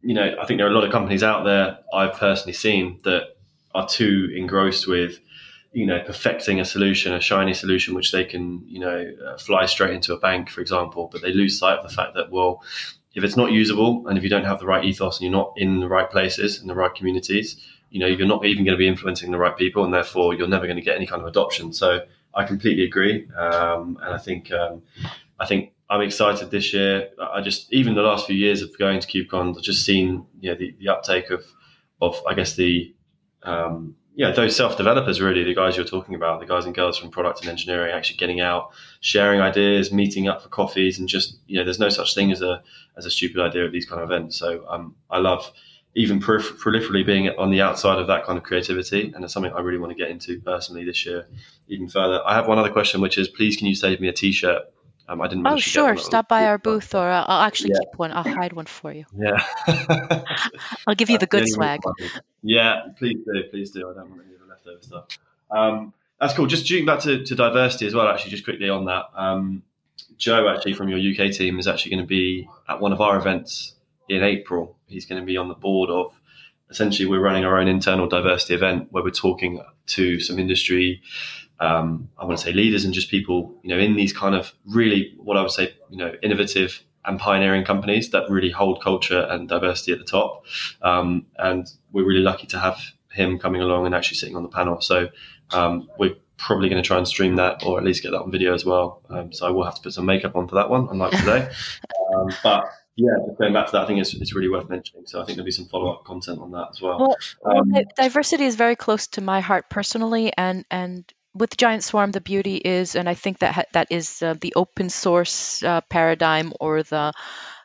you 0.00 0.14
know 0.14 0.36
I 0.40 0.46
think 0.46 0.58
there 0.58 0.66
are 0.66 0.70
a 0.70 0.74
lot 0.74 0.84
of 0.84 0.92
companies 0.92 1.22
out 1.22 1.44
there 1.44 1.78
I've 1.92 2.14
personally 2.14 2.54
seen 2.54 3.00
that 3.04 3.36
are 3.74 3.88
too 3.88 4.32
engrossed 4.36 4.86
with 4.86 5.18
you 5.72 5.86
know 5.86 6.00
perfecting 6.04 6.60
a 6.60 6.64
solution, 6.64 7.12
a 7.14 7.20
shiny 7.20 7.54
solution, 7.54 7.94
which 7.94 8.12
they 8.12 8.24
can 8.24 8.62
you 8.66 8.78
know 8.78 9.12
uh, 9.26 9.36
fly 9.38 9.66
straight 9.66 9.94
into 9.94 10.12
a 10.12 10.18
bank, 10.18 10.50
for 10.50 10.60
example. 10.60 11.08
But 11.10 11.22
they 11.22 11.32
lose 11.32 11.58
sight 11.58 11.78
of 11.78 11.88
the 11.88 11.94
fact 11.94 12.14
that 12.14 12.30
well, 12.30 12.62
if 13.14 13.24
it's 13.24 13.36
not 13.36 13.52
usable 13.52 14.06
and 14.06 14.16
if 14.16 14.24
you 14.24 14.30
don't 14.30 14.44
have 14.44 14.58
the 14.58 14.66
right 14.66 14.84
ethos 14.84 15.18
and 15.18 15.24
you're 15.24 15.38
not 15.38 15.52
in 15.56 15.80
the 15.80 15.88
right 15.88 16.10
places 16.10 16.60
in 16.60 16.68
the 16.68 16.74
right 16.74 16.94
communities, 16.94 17.60
you 17.90 18.00
know 18.00 18.06
you're 18.06 18.26
not 18.26 18.44
even 18.44 18.64
going 18.64 18.76
to 18.76 18.78
be 18.78 18.88
influencing 18.88 19.30
the 19.30 19.38
right 19.38 19.56
people, 19.56 19.84
and 19.84 19.92
therefore 19.92 20.34
you're 20.34 20.48
never 20.48 20.66
going 20.66 20.76
to 20.78 20.82
get 20.82 20.96
any 20.96 21.06
kind 21.06 21.22
of 21.22 21.28
adoption. 21.28 21.72
So 21.72 22.00
I 22.34 22.44
completely 22.44 22.84
agree, 22.84 23.28
um, 23.32 23.98
and 24.02 24.14
I 24.14 24.18
think 24.18 24.52
um, 24.52 24.82
I 25.40 25.46
think 25.46 25.72
I'm 25.88 26.00
excited 26.00 26.50
this 26.50 26.72
year. 26.72 27.08
I 27.20 27.40
just 27.40 27.72
even 27.72 27.94
the 27.94 28.02
last 28.02 28.26
few 28.26 28.36
years 28.36 28.62
of 28.62 28.76
going 28.78 29.00
to 29.00 29.06
KubeCon, 29.06 29.56
I've 29.56 29.62
just 29.62 29.84
seen 29.84 30.26
you 30.40 30.50
know 30.50 30.56
the, 30.56 30.74
the 30.78 30.88
uptake 30.88 31.30
of 31.30 31.44
of 32.00 32.20
I 32.26 32.34
guess 32.34 32.56
the 32.56 32.94
um, 33.42 33.96
yeah, 34.14 34.30
those 34.30 34.54
self 34.54 34.76
developers 34.76 35.20
really, 35.20 35.42
the 35.42 35.54
guys 35.54 35.76
you're 35.76 35.86
talking 35.86 36.14
about, 36.14 36.40
the 36.40 36.46
guys 36.46 36.66
and 36.66 36.74
girls 36.74 36.98
from 36.98 37.10
product 37.10 37.40
and 37.40 37.48
engineering, 37.48 37.92
actually 37.92 38.18
getting 38.18 38.40
out, 38.40 38.70
sharing 39.00 39.40
ideas, 39.40 39.92
meeting 39.92 40.28
up 40.28 40.42
for 40.42 40.48
coffees, 40.48 40.98
and 40.98 41.08
just 41.08 41.38
you 41.46 41.58
know, 41.58 41.64
there's 41.64 41.78
no 41.78 41.88
such 41.88 42.14
thing 42.14 42.30
as 42.30 42.42
a 42.42 42.62
as 42.96 43.06
a 43.06 43.10
stupid 43.10 43.40
idea 43.40 43.64
at 43.64 43.72
these 43.72 43.86
kind 43.86 44.02
of 44.02 44.10
events. 44.10 44.36
So 44.36 44.64
um, 44.68 44.94
I 45.10 45.18
love 45.18 45.50
even 45.94 46.20
proliferally 46.20 47.04
being 47.04 47.28
on 47.30 47.50
the 47.50 47.60
outside 47.60 47.98
of 47.98 48.06
that 48.06 48.24
kind 48.24 48.38
of 48.38 48.44
creativity. 48.44 49.12
And 49.14 49.24
it's 49.24 49.32
something 49.32 49.52
I 49.52 49.60
really 49.60 49.78
want 49.78 49.92
to 49.92 49.98
get 49.98 50.10
into 50.10 50.40
personally 50.40 50.84
this 50.84 51.04
year, 51.04 51.26
even 51.68 51.88
further. 51.88 52.20
I 52.26 52.34
have 52.34 52.46
one 52.48 52.58
other 52.58 52.70
question, 52.70 53.00
which 53.00 53.18
is 53.18 53.28
please, 53.28 53.56
can 53.56 53.66
you 53.66 53.74
save 53.74 54.00
me 54.00 54.08
a 54.08 54.12
t 54.12 54.32
shirt? 54.32 54.62
Um, 55.08 55.20
I 55.20 55.28
didn't. 55.28 55.42
Mention 55.42 55.56
Oh, 55.56 55.60
sure. 55.60 55.96
Stop 55.96 56.28
by 56.28 56.46
our 56.46 56.58
booth, 56.58 56.94
or 56.94 57.08
uh, 57.08 57.24
I'll 57.26 57.42
actually 57.42 57.70
yeah. 57.70 57.80
keep 57.80 57.98
one. 57.98 58.12
I'll 58.12 58.22
hide 58.22 58.52
one 58.52 58.66
for 58.66 58.92
you. 58.92 59.04
Yeah. 59.16 59.44
I'll 60.86 60.94
give 60.94 61.10
you 61.10 61.18
the 61.18 61.26
good 61.26 61.48
swag. 61.48 61.80
Yeah, 62.42 62.82
please 62.98 63.18
do. 63.24 63.42
Please 63.50 63.70
do. 63.70 63.90
I 63.90 63.94
don't 63.94 64.10
want 64.10 64.22
any 64.24 64.34
of 64.34 64.40
the 64.40 64.46
leftover 64.46 64.82
stuff. 64.82 65.18
Um, 65.50 65.92
that's 66.20 66.34
cool. 66.34 66.46
Just 66.46 66.66
shooting 66.66 66.86
back 66.86 67.00
to, 67.00 67.24
to, 67.24 67.34
diversity 67.34 67.86
as 67.86 67.94
well, 67.94 68.06
actually, 68.06 68.30
just 68.30 68.44
quickly 68.44 68.68
on 68.68 68.84
that. 68.84 69.06
Um, 69.14 69.62
Joe, 70.16 70.48
actually, 70.48 70.74
from 70.74 70.88
your 70.88 70.98
UK 70.98 71.32
team, 71.32 71.58
is 71.58 71.66
actually 71.66 71.90
going 71.90 72.04
to 72.04 72.08
be 72.08 72.48
at 72.68 72.80
one 72.80 72.92
of 72.92 73.00
our 73.00 73.16
events 73.16 73.74
in 74.08 74.22
April. 74.22 74.76
He's 74.86 75.04
going 75.04 75.20
to 75.20 75.26
be 75.26 75.36
on 75.36 75.48
the 75.48 75.54
board 75.54 75.90
of 75.90 76.14
essentially 76.70 77.06
we're 77.06 77.20
running 77.20 77.44
our 77.44 77.58
own 77.58 77.68
internal 77.68 78.08
diversity 78.08 78.54
event 78.54 78.88
where 78.90 79.04
we're 79.04 79.10
talking 79.10 79.62
to 79.86 80.18
some 80.20 80.38
industry 80.38 81.02
um, 81.62 82.08
I 82.18 82.24
want 82.24 82.38
to 82.38 82.44
say 82.44 82.52
leaders 82.52 82.84
and 82.84 82.92
just 82.92 83.08
people, 83.08 83.54
you 83.62 83.68
know, 83.68 83.78
in 83.78 83.94
these 83.94 84.12
kind 84.12 84.34
of 84.34 84.52
really 84.66 85.14
what 85.16 85.36
I 85.36 85.42
would 85.42 85.52
say, 85.52 85.72
you 85.90 85.96
know, 85.96 86.12
innovative 86.20 86.82
and 87.04 87.20
pioneering 87.20 87.64
companies 87.64 88.10
that 88.10 88.28
really 88.28 88.50
hold 88.50 88.82
culture 88.82 89.20
and 89.30 89.48
diversity 89.48 89.92
at 89.92 89.98
the 89.98 90.04
top. 90.04 90.44
Um, 90.82 91.26
and 91.38 91.68
we're 91.92 92.04
really 92.04 92.22
lucky 92.22 92.48
to 92.48 92.58
have 92.58 92.80
him 93.12 93.38
coming 93.38 93.60
along 93.60 93.86
and 93.86 93.94
actually 93.94 94.16
sitting 94.16 94.34
on 94.34 94.42
the 94.42 94.48
panel. 94.48 94.80
So 94.80 95.10
um, 95.52 95.88
we're 95.98 96.16
probably 96.36 96.68
going 96.68 96.82
to 96.82 96.86
try 96.86 96.98
and 96.98 97.06
stream 97.06 97.36
that 97.36 97.64
or 97.64 97.78
at 97.78 97.84
least 97.84 98.02
get 98.02 98.10
that 98.10 98.22
on 98.22 98.32
video 98.32 98.54
as 98.54 98.64
well. 98.64 99.00
Um, 99.08 99.32
so 99.32 99.46
I 99.46 99.50
will 99.50 99.64
have 99.64 99.76
to 99.76 99.82
put 99.82 99.92
some 99.92 100.04
makeup 100.04 100.34
on 100.34 100.48
for 100.48 100.56
that 100.56 100.68
one, 100.68 100.88
unlike 100.90 101.12
today. 101.12 101.48
Um, 102.14 102.28
but 102.42 102.64
yeah, 102.96 103.14
going 103.38 103.54
back 103.54 103.66
to 103.66 103.72
that, 103.72 103.84
I 103.84 103.86
think 103.86 103.98
it's, 103.98 104.12
it's 104.12 104.34
really 104.34 104.50
worth 104.50 104.68
mentioning. 104.68 105.06
So 105.06 105.22
I 105.22 105.24
think 105.24 105.36
there'll 105.36 105.46
be 105.46 105.50
some 105.50 105.64
follow 105.64 105.90
up 105.94 106.04
content 106.04 106.40
on 106.40 106.50
that 106.50 106.68
as 106.72 106.82
well. 106.82 106.98
Well, 106.98 107.56
um, 107.56 107.72
diversity 107.96 108.44
is 108.44 108.56
very 108.56 108.76
close 108.76 109.06
to 109.08 109.22
my 109.22 109.40
heart 109.40 109.70
personally, 109.70 110.30
and 110.36 110.66
and 110.70 111.10
with 111.34 111.56
Giant 111.56 111.84
Swarm, 111.84 112.10
the 112.10 112.20
beauty 112.20 112.56
is, 112.56 112.94
and 112.94 113.08
I 113.08 113.14
think 113.14 113.38
that 113.38 113.54
ha- 113.54 113.70
that 113.72 113.88
is 113.90 114.22
uh, 114.22 114.34
the 114.40 114.54
open 114.56 114.90
source 114.90 115.62
uh, 115.62 115.80
paradigm 115.88 116.52
or 116.60 116.82
the 116.82 117.12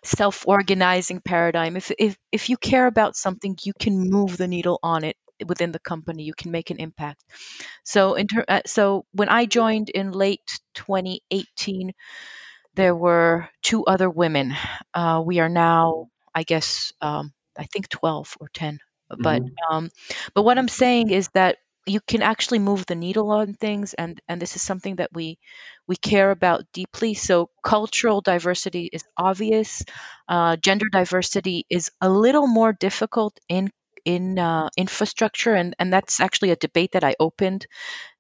self-organizing 0.04 1.22
paradigm. 1.22 1.76
If, 1.76 1.92
if 1.98 2.18
if 2.32 2.50
you 2.50 2.58
care 2.58 2.88
about 2.88 3.16
something, 3.16 3.58
you 3.64 3.74
can 3.78 4.10
move 4.10 4.38
the 4.38 4.48
needle 4.48 4.80
on 4.82 5.04
it 5.04 5.18
within 5.46 5.72
the 5.72 5.80
company. 5.80 6.24
You 6.24 6.34
can 6.34 6.52
make 6.52 6.70
an 6.70 6.80
impact. 6.80 7.24
So, 7.84 8.16
in 8.16 8.28
ter- 8.28 8.46
uh, 8.48 8.62
so 8.66 9.06
when 9.12 9.30
I 9.30 9.46
joined 9.46 9.90
in 9.90 10.12
late 10.12 10.60
2018, 10.76 11.92
there 12.76 12.96
were 12.96 13.50
two 13.62 13.86
other 13.86 14.10
women. 14.10 14.56
Uh, 14.94 15.22
we 15.26 15.40
are 15.40 15.50
now, 15.50 16.08
I 16.34 16.44
guess, 16.44 16.94
um, 17.02 17.34
I 17.58 17.66
think 17.66 17.90
12 17.90 18.38
or 18.40 18.50
10. 18.54 18.80
But 19.10 19.42
mm-hmm. 19.42 19.76
um, 19.76 19.90
but 20.34 20.44
what 20.44 20.58
I'm 20.58 20.68
saying 20.68 21.12
is 21.12 21.30
that 21.30 21.58
you 21.88 22.02
can 22.02 22.22
actually 22.22 22.60
move 22.60 22.86
the 22.86 22.96
needle 22.96 23.32
on 23.32 23.54
things 23.54 23.94
and 23.94 24.20
and 24.28 24.42
this 24.42 24.56
is 24.56 24.62
something 24.62 24.98
that 24.98 25.10
we 25.14 25.38
we 25.88 25.96
care 25.96 26.32
about 26.32 26.66
deeply. 26.74 27.14
So 27.14 27.50
cultural 27.64 28.22
diversity 28.22 28.90
is 28.92 29.04
obvious. 29.18 29.84
Uh, 30.28 30.58
gender 30.58 30.88
diversity 30.92 31.66
is 31.70 31.90
a 32.02 32.10
little 32.10 32.48
more 32.48 32.74
difficult 32.74 33.40
in 33.50 33.72
in 34.06 34.40
uh, 34.40 34.70
infrastructure 34.78 35.54
and 35.56 35.76
and 35.80 35.92
that's 35.94 36.20
actually 36.20 36.52
a 36.52 36.56
debate 36.58 36.92
that 36.94 37.04
i 37.04 37.16
opened. 37.20 37.66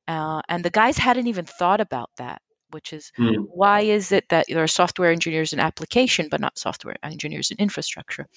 Uh, 0.08 0.41
and 0.49 0.63
the 0.65 0.71
guys 0.71 0.97
hadn't 0.97 1.27
even 1.27 1.45
thought 1.45 1.82
about 1.82 2.10
that 2.17 2.41
which 2.71 2.93
is 2.93 3.12
mm. 3.17 3.45
why 3.49 3.82
is 3.82 4.12
it 4.12 4.30
that 4.30 4.45
there 4.47 4.63
are 4.63 4.67
software 4.67 5.12
engineers 5.12 5.53
in 5.53 5.60
application 5.60 6.27
but 6.30 6.41
not 6.41 6.58
software 6.58 6.95
engineers 7.03 7.51
in 7.51 7.58
infrastructure? 7.58 8.27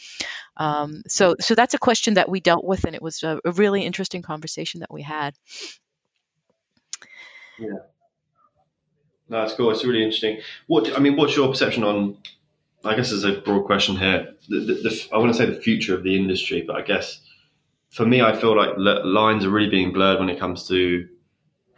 Um, 0.56 1.02
so 1.06 1.36
so 1.40 1.54
that's 1.54 1.74
a 1.74 1.78
question 1.78 2.14
that 2.14 2.28
we 2.28 2.40
dealt 2.40 2.64
with 2.64 2.84
and 2.84 2.94
it 2.94 3.02
was 3.02 3.22
a, 3.22 3.40
a 3.44 3.52
really 3.52 3.82
interesting 3.82 4.22
conversation 4.22 4.80
that 4.80 4.92
we 4.92 5.02
had. 5.02 5.34
Yeah. 7.58 7.68
No, 9.28 9.42
that's 9.42 9.54
cool. 9.54 9.70
It's 9.70 9.84
really 9.84 10.02
interesting. 10.02 10.40
What 10.66 10.96
i 10.96 11.00
mean 11.00 11.16
what's 11.16 11.36
your 11.36 11.48
perception 11.48 11.84
on 11.84 12.18
i 12.84 12.94
guess 12.96 13.10
there's 13.10 13.24
a 13.24 13.40
broad 13.40 13.64
question 13.64 13.96
here 13.96 14.34
the, 14.48 14.60
the, 14.60 14.74
the, 14.74 15.08
i 15.12 15.18
want 15.18 15.32
to 15.32 15.38
say 15.38 15.46
the 15.46 15.60
future 15.60 15.94
of 15.94 16.02
the 16.02 16.16
industry 16.16 16.64
but 16.66 16.76
i 16.76 16.82
guess 16.82 17.20
for 17.90 18.06
me 18.06 18.22
i 18.22 18.34
feel 18.34 18.56
like 18.56 18.70
lines 18.76 19.44
are 19.44 19.50
really 19.50 19.68
being 19.68 19.92
blurred 19.92 20.18
when 20.18 20.30
it 20.30 20.38
comes 20.38 20.66
to 20.68 21.08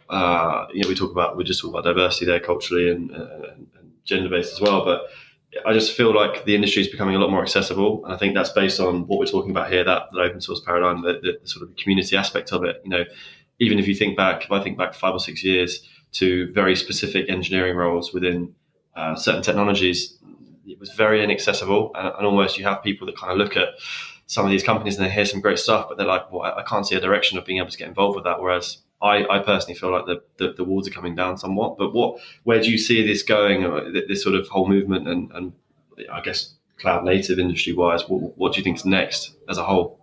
uh, 0.09 0.67
you 0.73 0.83
know, 0.83 0.89
we 0.89 0.95
talk 0.95 1.11
about 1.11 1.37
we 1.37 1.43
just 1.43 1.61
talk 1.61 1.71
about 1.71 1.83
diversity 1.83 2.25
there 2.25 2.39
culturally 2.39 2.91
and, 2.91 3.11
uh, 3.15 3.51
and 3.55 3.67
gender 4.05 4.29
based 4.29 4.53
as 4.53 4.61
well. 4.61 4.83
But 4.83 5.07
I 5.65 5.73
just 5.73 5.95
feel 5.95 6.13
like 6.13 6.45
the 6.45 6.55
industry 6.55 6.81
is 6.81 6.87
becoming 6.87 7.15
a 7.15 7.19
lot 7.19 7.29
more 7.29 7.41
accessible, 7.41 8.03
and 8.05 8.13
I 8.13 8.17
think 8.17 8.33
that's 8.33 8.49
based 8.49 8.79
on 8.79 9.07
what 9.07 9.19
we're 9.19 9.25
talking 9.25 9.51
about 9.51 9.71
here 9.71 9.83
that, 9.83 10.09
that 10.11 10.19
open 10.19 10.41
source 10.41 10.59
paradigm, 10.59 11.01
the, 11.03 11.37
the, 11.41 11.47
sort 11.47 11.67
of 11.67 11.75
community 11.75 12.17
aspect 12.17 12.51
of 12.51 12.63
it. 12.63 12.81
You 12.83 12.89
know, 12.89 13.03
even 13.59 13.79
if 13.79 13.87
you 13.87 13.95
think 13.95 14.17
back, 14.17 14.45
if 14.45 14.51
I 14.51 14.63
think 14.63 14.77
back 14.77 14.93
five 14.93 15.13
or 15.13 15.19
six 15.19 15.43
years 15.43 15.87
to 16.13 16.51
very 16.53 16.75
specific 16.75 17.29
engineering 17.29 17.75
roles 17.75 18.13
within 18.13 18.55
uh, 18.95 19.15
certain 19.15 19.43
technologies, 19.43 20.17
it 20.65 20.79
was 20.79 20.91
very 20.91 21.23
inaccessible, 21.23 21.91
and, 21.95 22.13
and 22.17 22.25
almost 22.25 22.57
you 22.57 22.63
have 22.65 22.83
people 22.83 23.05
that 23.07 23.17
kind 23.17 23.31
of 23.31 23.37
look 23.37 23.55
at 23.55 23.69
some 24.25 24.45
of 24.45 24.51
these 24.51 24.63
companies 24.63 24.97
and 24.97 25.05
they 25.05 25.11
hear 25.11 25.25
some 25.25 25.41
great 25.41 25.59
stuff, 25.59 25.87
but 25.87 25.97
they're 25.97 26.07
like, 26.07 26.31
well, 26.31 26.43
I 26.43 26.63
can't 26.63 26.87
see 26.87 26.95
a 26.95 26.99
direction 26.99 27.37
of 27.37 27.45
being 27.45 27.59
able 27.59 27.69
to 27.69 27.77
get 27.77 27.87
involved 27.87 28.15
with 28.15 28.23
that. 28.23 28.41
Whereas 28.41 28.77
I, 29.03 29.27
I 29.27 29.39
personally 29.39 29.75
feel 29.75 29.91
like 29.91 30.05
the, 30.05 30.23
the, 30.37 30.53
the, 30.53 30.63
walls 30.63 30.87
are 30.87 30.91
coming 30.91 31.13
down 31.13 31.37
somewhat. 31.37 31.77
But 31.77 31.93
what, 31.93 32.21
where 32.43 32.61
do 32.61 32.71
you 32.71 32.77
see 32.77 33.05
this 33.05 33.21
going? 33.21 33.65
Uh, 33.65 33.91
this 34.07 34.23
sort 34.23 34.35
of 34.35 34.47
whole 34.47 34.67
movement, 34.67 35.07
and, 35.09 35.31
and 35.33 35.53
I 36.11 36.21
guess 36.21 36.53
cloud 36.77 37.03
native 37.03 37.37
industry 37.37 37.73
wise, 37.73 38.07
what, 38.07 38.37
what 38.37 38.53
do 38.53 38.59
you 38.59 38.63
think 38.63 38.77
is 38.77 38.85
next 38.85 39.35
as 39.49 39.57
a 39.57 39.63
whole? 39.63 39.99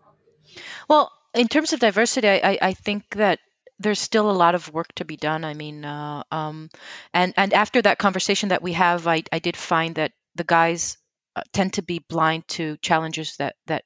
Well, 0.88 1.10
in 1.34 1.48
terms 1.48 1.72
of 1.72 1.80
diversity, 1.80 2.28
I, 2.28 2.58
I 2.60 2.74
think 2.74 3.04
that 3.16 3.38
there's 3.78 3.98
still 3.98 4.30
a 4.30 4.32
lot 4.32 4.54
of 4.54 4.72
work 4.72 4.88
to 4.96 5.04
be 5.06 5.16
done. 5.16 5.44
I 5.44 5.54
mean, 5.54 5.84
uh, 5.84 6.22
um, 6.30 6.68
and 7.14 7.32
and 7.36 7.54
after 7.54 7.80
that 7.82 7.98
conversation 7.98 8.50
that 8.50 8.62
we 8.62 8.74
have, 8.74 9.06
I, 9.06 9.22
I 9.32 9.38
did 9.38 9.56
find 9.56 9.94
that 9.94 10.12
the 10.34 10.44
guys 10.44 10.98
uh, 11.34 11.42
tend 11.52 11.74
to 11.74 11.82
be 11.82 12.04
blind 12.06 12.46
to 12.48 12.76
challenges 12.82 13.36
that 13.38 13.56
that 13.66 13.84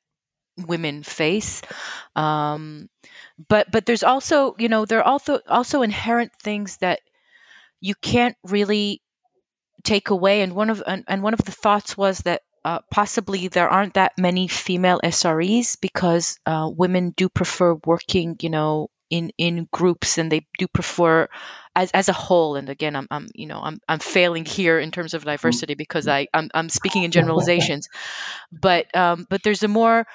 women 0.56 1.02
face. 1.02 1.62
Um, 2.16 2.88
but 3.48 3.70
but 3.70 3.86
there's 3.86 4.04
also 4.04 4.54
you 4.58 4.68
know 4.68 4.84
there 4.84 5.00
are 5.00 5.06
also 5.06 5.40
also 5.48 5.82
inherent 5.82 6.32
things 6.40 6.76
that 6.78 7.00
you 7.80 7.94
can't 7.94 8.36
really 8.44 9.02
take 9.82 10.10
away. 10.10 10.42
And 10.42 10.54
one 10.54 10.70
of 10.70 10.82
and, 10.86 11.04
and 11.06 11.22
one 11.22 11.34
of 11.34 11.44
the 11.44 11.52
thoughts 11.52 11.96
was 11.96 12.18
that 12.20 12.42
uh, 12.64 12.80
possibly 12.90 13.48
there 13.48 13.68
aren't 13.68 13.94
that 13.94 14.12
many 14.18 14.48
female 14.48 15.00
SREs 15.04 15.76
because 15.80 16.38
uh, 16.46 16.68
women 16.74 17.12
do 17.16 17.28
prefer 17.28 17.76
working, 17.84 18.36
you 18.40 18.50
know, 18.50 18.88
in 19.10 19.30
in 19.36 19.68
groups, 19.70 20.16
and 20.18 20.32
they 20.32 20.46
do 20.58 20.66
prefer 20.66 21.28
as 21.76 21.90
as 21.92 22.08
a 22.08 22.14
whole. 22.14 22.56
And 22.56 22.70
again, 22.70 22.96
I'm, 22.96 23.06
I'm 23.10 23.28
you 23.34 23.46
know 23.46 23.60
I'm 23.62 23.78
I'm 23.86 23.98
failing 23.98 24.46
here 24.46 24.78
in 24.78 24.90
terms 24.90 25.12
of 25.12 25.24
diversity 25.24 25.74
because 25.74 26.08
I 26.08 26.26
I'm, 26.32 26.48
I'm 26.54 26.70
speaking 26.70 27.02
in 27.02 27.10
generalizations, 27.10 27.88
but 28.50 28.94
um, 28.96 29.26
but 29.28 29.42
there's 29.42 29.62
a 29.62 29.68
more 29.68 30.06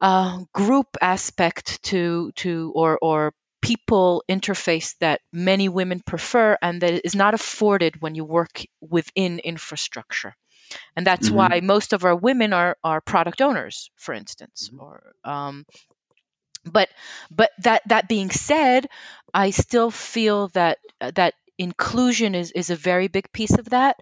uh, 0.00 0.40
group 0.52 0.96
aspect 1.00 1.82
to 1.84 2.32
to 2.36 2.72
or 2.74 2.98
or 3.00 3.32
people 3.62 4.24
interface 4.28 4.96
that 5.00 5.20
many 5.32 5.68
women 5.68 6.00
prefer 6.00 6.56
and 6.62 6.80
that 6.80 7.04
is 7.04 7.14
not 7.14 7.34
afforded 7.34 8.00
when 8.00 8.14
you 8.14 8.24
work 8.24 8.62
within 8.80 9.38
infrastructure 9.38 10.34
and 10.96 11.06
that's 11.06 11.28
mm-hmm. 11.28 11.36
why 11.36 11.60
most 11.62 11.92
of 11.92 12.04
our 12.04 12.16
women 12.16 12.52
are 12.52 12.76
are 12.82 13.00
product 13.00 13.42
owners 13.42 13.90
for 13.96 14.14
instance 14.14 14.70
mm-hmm. 14.72 14.82
or 14.82 15.12
um, 15.24 15.66
but 16.64 16.88
but 17.30 17.50
that 17.58 17.82
that 17.86 18.08
being 18.08 18.30
said 18.30 18.86
i 19.34 19.50
still 19.50 19.90
feel 19.90 20.48
that 20.48 20.78
that 21.00 21.34
inclusion 21.58 22.34
is 22.34 22.52
is 22.52 22.70
a 22.70 22.76
very 22.76 23.08
big 23.08 23.30
piece 23.32 23.58
of 23.58 23.68
that 23.70 23.96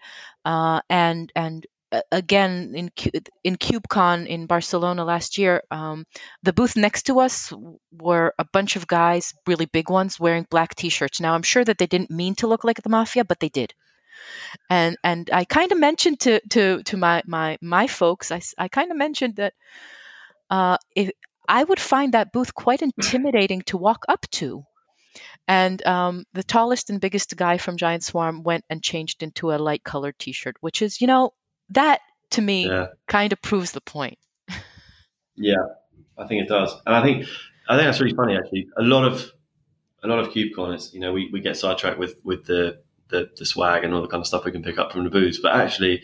uh, 0.44 0.80
and 0.88 1.32
and 1.34 1.66
again 2.12 2.74
in 2.74 2.90
in 3.44 3.56
KubeCon 3.56 4.26
in 4.26 4.46
Barcelona 4.46 5.04
last 5.04 5.38
year, 5.38 5.62
um, 5.70 6.04
the 6.42 6.52
booth 6.52 6.76
next 6.76 7.04
to 7.04 7.20
us 7.20 7.52
were 7.92 8.34
a 8.38 8.44
bunch 8.44 8.76
of 8.76 8.86
guys, 8.86 9.34
really 9.46 9.66
big 9.66 9.90
ones, 9.90 10.20
wearing 10.20 10.46
black 10.50 10.74
T-shirts. 10.74 11.20
Now 11.20 11.34
I'm 11.34 11.42
sure 11.42 11.64
that 11.64 11.78
they 11.78 11.86
didn't 11.86 12.10
mean 12.10 12.34
to 12.36 12.46
look 12.46 12.64
like 12.64 12.82
the 12.82 12.90
mafia, 12.90 13.24
but 13.24 13.40
they 13.40 13.48
did. 13.48 13.74
And 14.68 14.96
and 15.02 15.30
I 15.32 15.44
kind 15.44 15.72
of 15.72 15.78
mentioned 15.78 16.20
to 16.20 16.40
to 16.50 16.82
to 16.84 16.96
my 16.96 17.22
my 17.26 17.58
my 17.62 17.86
folks, 17.86 18.30
I 18.32 18.40
I 18.58 18.68
kind 18.68 18.90
of 18.90 18.96
mentioned 18.96 19.36
that 19.36 19.54
uh, 20.50 20.76
if 20.94 21.10
I 21.48 21.64
would 21.64 21.80
find 21.80 22.12
that 22.12 22.32
booth 22.32 22.54
quite 22.54 22.82
intimidating 22.82 23.62
to 23.62 23.78
walk 23.78 24.04
up 24.08 24.26
to. 24.32 24.64
And 25.48 25.84
um, 25.86 26.24
the 26.34 26.42
tallest 26.42 26.90
and 26.90 27.00
biggest 27.00 27.34
guy 27.34 27.56
from 27.56 27.78
Giant 27.78 28.04
Swarm 28.04 28.42
went 28.42 28.64
and 28.68 28.82
changed 28.82 29.22
into 29.22 29.50
a 29.50 29.56
light 29.56 29.82
colored 29.82 30.18
t 30.18 30.32
shirt, 30.32 30.56
which 30.60 30.82
is, 30.82 31.00
you 31.00 31.06
know, 31.06 31.32
that 31.70 32.00
to 32.30 32.42
me 32.42 32.66
yeah. 32.66 32.88
kind 33.06 33.32
of 33.32 33.40
proves 33.42 33.72
the 33.72 33.80
point. 33.80 34.18
yeah, 35.36 35.56
I 36.16 36.26
think 36.26 36.42
it 36.42 36.48
does, 36.48 36.74
and 36.86 36.94
I 36.94 37.02
think 37.02 37.26
I 37.68 37.76
think 37.76 37.86
that's 37.86 38.00
really 38.00 38.14
funny. 38.14 38.36
Actually, 38.36 38.68
a 38.76 38.82
lot 38.82 39.04
of 39.04 39.30
a 40.02 40.08
lot 40.08 40.18
of 40.18 40.28
KubeCon 40.28 40.74
is 40.74 40.92
you 40.94 41.00
know 41.00 41.12
we, 41.12 41.28
we 41.32 41.40
get 41.40 41.56
sidetracked 41.56 41.98
with 41.98 42.16
with 42.24 42.46
the, 42.46 42.80
the, 43.08 43.30
the 43.36 43.46
swag 43.46 43.84
and 43.84 43.94
all 43.94 44.02
the 44.02 44.08
kind 44.08 44.20
of 44.20 44.26
stuff 44.26 44.44
we 44.44 44.52
can 44.52 44.62
pick 44.62 44.78
up 44.78 44.92
from 44.92 45.04
the 45.04 45.10
booths, 45.10 45.38
but 45.40 45.54
actually 45.54 46.02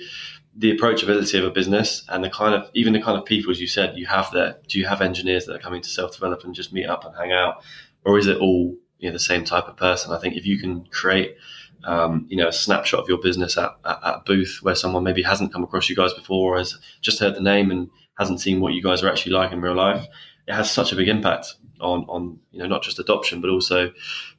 the 0.57 0.77
approachability 0.77 1.39
of 1.39 1.45
a 1.45 1.51
business 1.51 2.05
and 2.09 2.23
the 2.23 2.31
kind 2.31 2.55
of 2.55 2.71
even 2.75 2.93
the 2.93 3.03
kind 3.03 3.19
of 3.19 3.25
people 3.25 3.51
as 3.51 3.61
you 3.61 3.67
said 3.67 3.97
you 3.97 4.07
have 4.07 4.31
there 4.31 4.57
do 4.69 4.79
you 4.79 4.87
have 4.87 5.01
engineers 5.01 5.47
that 5.47 5.57
are 5.57 5.59
coming 5.59 5.83
to 5.83 5.89
self-develop 5.89 6.45
and 6.45 6.55
just 6.55 6.73
meet 6.73 6.87
up 6.87 7.05
and 7.05 7.15
hang 7.17 7.33
out 7.33 7.63
or 8.05 8.19
is 8.19 8.29
it 8.29 8.37
all 8.37 8.77
you 8.99 9.09
know 9.09 9.13
the 9.13 9.19
same 9.19 9.45
type 9.45 9.65
of 9.65 9.77
person 9.77 10.13
i 10.13 10.19
think 10.19 10.37
if 10.37 10.47
you 10.47 10.59
can 10.59 10.85
create 10.87 11.37
um, 11.85 12.27
you 12.29 12.37
know 12.37 12.49
a 12.49 12.53
snapshot 12.53 13.01
of 13.01 13.09
your 13.09 13.19
business 13.19 13.57
at, 13.59 13.77
at, 13.85 13.99
at, 14.05 14.15
a 14.17 14.23
booth 14.25 14.61
where 14.63 14.75
someone 14.75 15.05
maybe 15.05 15.23
hasn't 15.23 15.53
come 15.53 15.65
across 15.65 15.89
you 15.89 15.97
guys 15.97 16.13
before 16.13 16.55
or 16.55 16.59
has 16.59 16.79
just 17.01 17.21
heard 17.21 17.35
the 17.35 17.41
name 17.41 17.71
and 17.71 17.91
hasn't 18.19 18.41
seen 18.41 18.61
what 18.61 18.73
you 18.73 18.83
guys 18.83 19.03
are 19.03 19.11
actually 19.11 19.33
like 19.33 19.53
in 19.53 19.61
real 19.61 19.75
life 19.75 20.07
it 20.47 20.55
has 20.55 20.71
such 20.71 20.93
a 20.93 20.97
big 20.97 21.09
impact 21.09 21.55
on 21.81 22.05
on 22.05 22.39
you 22.53 22.59
know 22.59 22.67
not 22.67 22.83
just 22.83 22.99
adoption 22.99 23.41
but 23.41 23.51
also 23.51 23.93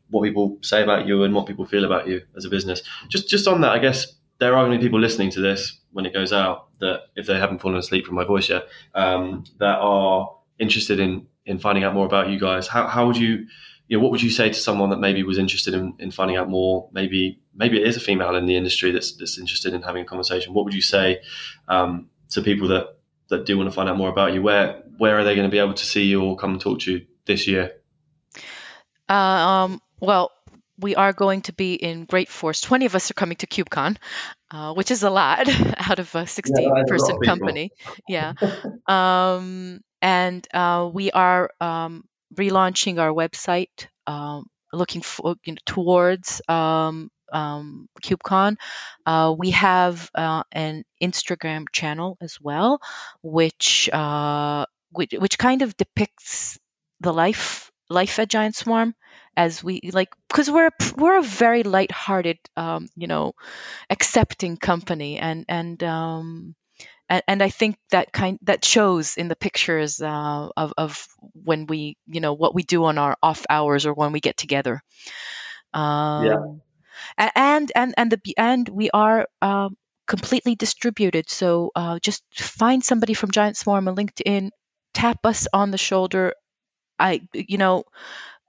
what 0.10 0.24
people 0.24 0.58
say 0.62 0.84
about 0.84 1.08
you 1.08 1.24
and 1.24 1.34
what 1.34 1.48
people 1.48 1.66
feel 1.66 1.84
about 1.84 2.08
you 2.08 2.22
as 2.38 2.46
a 2.46 2.50
business 2.50 2.82
just 3.10 3.28
just 3.28 3.48
on 3.48 3.62
that 3.62 3.72
i 3.72 3.80
guess 3.80 4.16
there 4.40 4.56
are 4.56 4.66
going 4.66 4.72
to 4.72 4.78
be 4.78 4.86
people 4.86 5.00
listening 5.00 5.30
to 5.32 5.42
this 5.42 5.80
when 5.92 6.06
it 6.06 6.14
goes 6.14 6.34
out 6.34 6.68
that 6.80 7.04
if 7.16 7.26
they 7.26 7.40
haven't 7.40 7.60
fallen 7.60 7.78
asleep 7.78 8.06
from 8.06 8.16
my 8.16 8.26
voice 8.26 8.50
yet, 8.50 8.68
um, 8.94 9.46
that 9.60 9.78
are 9.80 10.36
interested 10.60 11.00
in 11.00 11.28
in 11.46 11.60
finding 11.60 11.84
out 11.84 11.94
more 11.94 12.06
about 12.06 12.30
you 12.30 12.40
guys. 12.40 12.68
How, 12.68 12.88
how 12.88 13.06
would 13.06 13.18
you, 13.18 13.46
you 13.88 13.98
know, 13.98 14.04
what 14.04 14.12
would 14.12 14.22
you 14.22 14.30
say 14.30 14.50
to 14.50 14.54
someone 14.54 14.90
that 14.90 15.00
maybe 15.00 15.24
was 15.24 15.38
interested 15.38 15.74
in, 15.74 15.94
in 16.00 16.12
finding 16.12 16.38
out 16.38 16.50
more? 16.50 16.90
Maybe 16.92 17.40
maybe 17.54 17.80
it 17.80 17.88
is 17.88 17.98
a 17.98 18.00
female 18.00 18.36
in 18.36 18.46
the 18.46 18.56
industry 18.56 18.92
that's 18.92 19.16
that's 19.18 19.38
interested 19.38 19.74
in 19.74 19.82
having 19.82 20.04
a 20.04 20.06
conversation. 20.06 20.54
What 20.54 20.66
would 20.66 20.74
you 20.74 20.82
say 20.82 21.22
um, 21.68 22.10
to 22.30 22.42
people 22.42 22.70
that 22.70 22.98
that 23.30 23.46
do 23.46 23.58
want 23.58 23.70
to 23.70 23.76
find 23.76 23.90
out 23.90 23.98
more 23.98 24.10
about 24.10 24.34
you? 24.34 24.42
Where 24.42 24.82
where 24.98 25.18
are 25.18 25.24
they 25.24 25.36
going 25.36 25.48
to 25.48 25.52
be 25.52 25.60
able 25.60 25.74
to 25.74 25.86
see 25.86 26.06
you 26.06 26.24
or 26.24 26.36
come 26.36 26.54
and 26.54 26.62
talk 26.62 26.80
to 26.82 26.94
you 26.94 27.06
this 27.26 27.48
year? 27.48 27.74
Uh, 29.08 29.14
um, 29.14 29.82
well, 30.00 30.32
we 30.80 30.96
are 30.96 31.14
going 31.14 31.42
to 31.44 31.54
be 31.54 31.76
in 31.76 32.06
great 32.06 32.30
force. 32.30 32.62
20 32.62 32.86
of 32.86 32.96
us 32.96 33.12
are 33.12 33.14
coming 33.14 33.38
to 33.38 33.48
KubeCon, 33.48 33.98
uh, 34.52 34.74
which 34.74 34.92
is 34.92 35.04
a 35.04 35.10
lot 35.10 35.48
out 35.90 36.00
of 36.00 36.14
a 36.16 36.26
16 36.26 36.56
yeah, 36.60 36.84
person 36.88 37.20
company. 37.20 37.72
Yeah. 38.08 38.34
um, 38.88 39.82
and 40.02 40.48
uh, 40.54 40.90
we 40.92 41.12
are 41.12 41.52
um, 41.62 42.04
relaunching 42.36 43.00
our 43.00 43.12
website, 43.12 43.88
um, 44.08 44.48
looking 44.74 45.02
for, 45.02 45.36
you 45.46 45.54
know, 45.54 45.60
towards 45.66 46.42
um, 46.48 47.10
um, 47.32 47.88
KubeCon. 48.02 48.58
Uh, 49.06 49.34
we 49.38 49.52
have 49.52 50.10
uh, 50.16 50.44
an 50.52 50.84
Instagram 51.02 51.66
channel 51.72 52.18
as 52.22 52.40
well, 52.42 52.80
which, 53.22 53.90
uh, 53.92 54.66
which, 54.92 55.14
which 55.18 55.38
kind 55.38 55.62
of 55.62 55.76
depicts 55.78 56.60
the 57.02 57.14
life 57.14 57.72
life 57.90 58.18
at 58.20 58.30
Giant 58.30 58.56
Swarm 58.56 58.96
as 59.38 59.64
we 59.64 59.82
like 59.94 60.10
because 60.30 60.50
we're 60.50 60.68
a, 60.68 60.72
we're 60.98 61.20
a 61.20 61.24
very 61.24 61.64
light-hearted 61.64 62.40
um, 62.56 62.88
you 62.96 63.08
know 63.08 63.34
accepting 63.90 64.58
company 64.58 65.18
and 65.18 65.46
and 65.50 65.84
um, 65.84 66.56
and, 67.10 67.24
and 67.28 67.44
I 67.44 67.50
think 67.50 67.78
that 67.92 68.12
kind 68.12 68.40
that 68.44 68.66
shows 68.66 69.18
in 69.18 69.28
the 69.28 69.36
pictures 69.36 70.02
uh, 70.02 70.50
of 70.56 70.74
of 70.78 71.08
when 71.34 71.68
we 71.68 71.98
you 72.08 72.22
know 72.22 72.34
what 72.34 72.56
we 72.56 72.64
do 72.64 72.86
on 72.86 72.98
our 72.98 73.16
off 73.22 73.46
hours 73.50 73.86
or 73.86 73.94
when 73.94 74.12
we 74.12 74.20
get 74.20 74.38
together. 74.38 74.82
Um, 75.74 76.26
yeah. 76.26 77.26
And 77.36 77.72
and 77.76 77.94
and 77.98 78.12
the 78.12 78.34
and 78.38 78.68
we 78.68 78.90
are 78.92 79.28
um, 79.42 79.78
completely 80.08 80.56
distributed. 80.56 81.30
So 81.30 81.72
uh, 81.76 82.00
just 82.00 82.24
find 82.34 82.84
somebody 82.84 83.14
from 83.14 83.32
Giant 83.32 83.58
Swarm 83.58 83.88
on 83.88 83.96
LinkedIn, 83.96 84.50
tap 84.94 85.26
us 85.26 85.48
on 85.54 85.72
the 85.72 85.78
shoulder. 85.78 86.34
I 86.98 87.22
you 87.34 87.58
know 87.58 87.84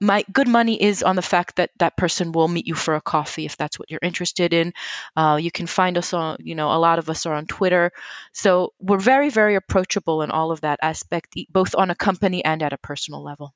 my 0.01 0.25
good 0.31 0.49
money 0.49 0.83
is 0.83 1.03
on 1.03 1.17
the 1.17 1.23
fact 1.23 1.57
that 1.57 1.71
that 1.79 1.97
person 1.97 2.33
will 2.33 2.49
meet 2.49 2.67
you 2.67 2.75
for 2.75 2.95
a 2.95 3.01
coffee 3.01 3.47
if 3.47 3.57
that's 3.57 3.79
what 3.79 3.91
you're 3.91 4.01
interested 4.03 4.53
in. 4.53 4.75
Uh, 5.17 5.39
you 5.41 5.51
can 5.51 5.67
find 5.67 5.97
us 5.97 6.13
on, 6.13 6.37
you 6.41 6.55
know, 6.55 6.71
a 6.71 6.79
lot 6.79 6.99
of 6.99 7.09
us 7.09 7.25
are 7.27 7.35
on 7.35 7.47
Twitter. 7.47 7.93
So 8.33 8.75
we're 8.79 8.99
very, 8.99 9.31
very 9.31 9.55
approachable 9.55 10.23
in 10.23 10.31
all 10.31 10.51
of 10.51 10.61
that 10.61 10.81
aspect, 10.83 11.35
both 11.51 11.75
on 11.75 11.91
a 11.91 11.95
company 11.95 12.45
and 12.45 12.63
at 12.63 12.73
a 12.73 12.79
personal 12.79 13.23
level. 13.23 13.55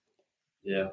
Yeah, 0.63 0.89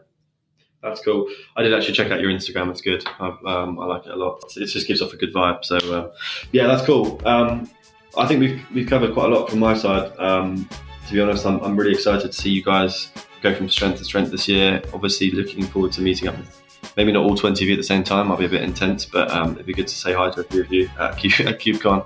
that's 0.84 1.02
cool. 1.02 1.30
I 1.56 1.64
did 1.64 1.74
actually 1.74 1.94
check 1.94 2.12
out 2.12 2.20
your 2.20 2.32
Instagram. 2.32 2.70
It's 2.70 2.82
good. 2.82 3.06
Um, 3.20 3.80
I 3.80 3.86
like 3.86 4.06
it 4.06 4.12
a 4.12 4.16
lot. 4.16 4.44
It 4.58 4.66
just 4.66 4.88
gives 4.88 5.02
off 5.02 5.14
a 5.14 5.18
good 5.18 5.34
vibe. 5.34 5.64
So 5.64 5.78
uh, 5.78 6.14
yeah, 6.52 6.68
that's 6.68 6.86
cool. 6.86 7.22
Um, 7.26 7.70
I 8.18 8.28
think 8.28 8.40
we've 8.42 8.66
we've 8.74 8.88
covered 8.88 9.14
quite 9.14 9.32
a 9.32 9.36
lot 9.36 9.50
from 9.50 9.60
my 9.60 9.76
side. 9.76 10.12
Um, 10.18 10.68
to 11.08 11.14
be 11.14 11.22
honest, 11.22 11.46
I'm, 11.46 11.62
I'm 11.62 11.78
really 11.78 11.94
excited 11.94 12.32
to 12.32 12.34
see 12.34 12.50
you 12.50 12.64
guys 12.64 13.10
go 13.42 13.54
from 13.56 13.70
strength 13.70 14.00
to 14.00 14.06
strength 14.06 14.32
this 14.32 14.48
year. 14.48 14.82
Obviously, 14.94 15.32
looking 15.32 15.64
forward 15.64 15.92
to 15.94 16.02
meeting 16.02 16.28
up 16.28 16.38
with 16.38 16.62
maybe 16.96 17.12
not 17.12 17.24
all 17.24 17.36
20 17.36 17.64
of 17.64 17.68
you 17.68 17.74
at 17.74 17.78
the 17.78 17.84
same 17.84 18.04
time. 18.04 18.32
I'll 18.32 18.38
be 18.38 18.46
a 18.46 18.50
bit 18.50 18.64
intense, 18.64 19.06
but 19.06 19.32
um, 19.32 19.54
it'd 19.54 19.66
be 19.66 19.74
good 19.74 19.88
to 19.88 19.96
say 19.96 20.14
hi 20.14 20.30
to 20.32 20.42
a 20.42 20.44
few 20.44 20.62
of 20.62 20.72
you 20.72 20.90
at, 21.00 21.18
KubeCon. 21.18 22.06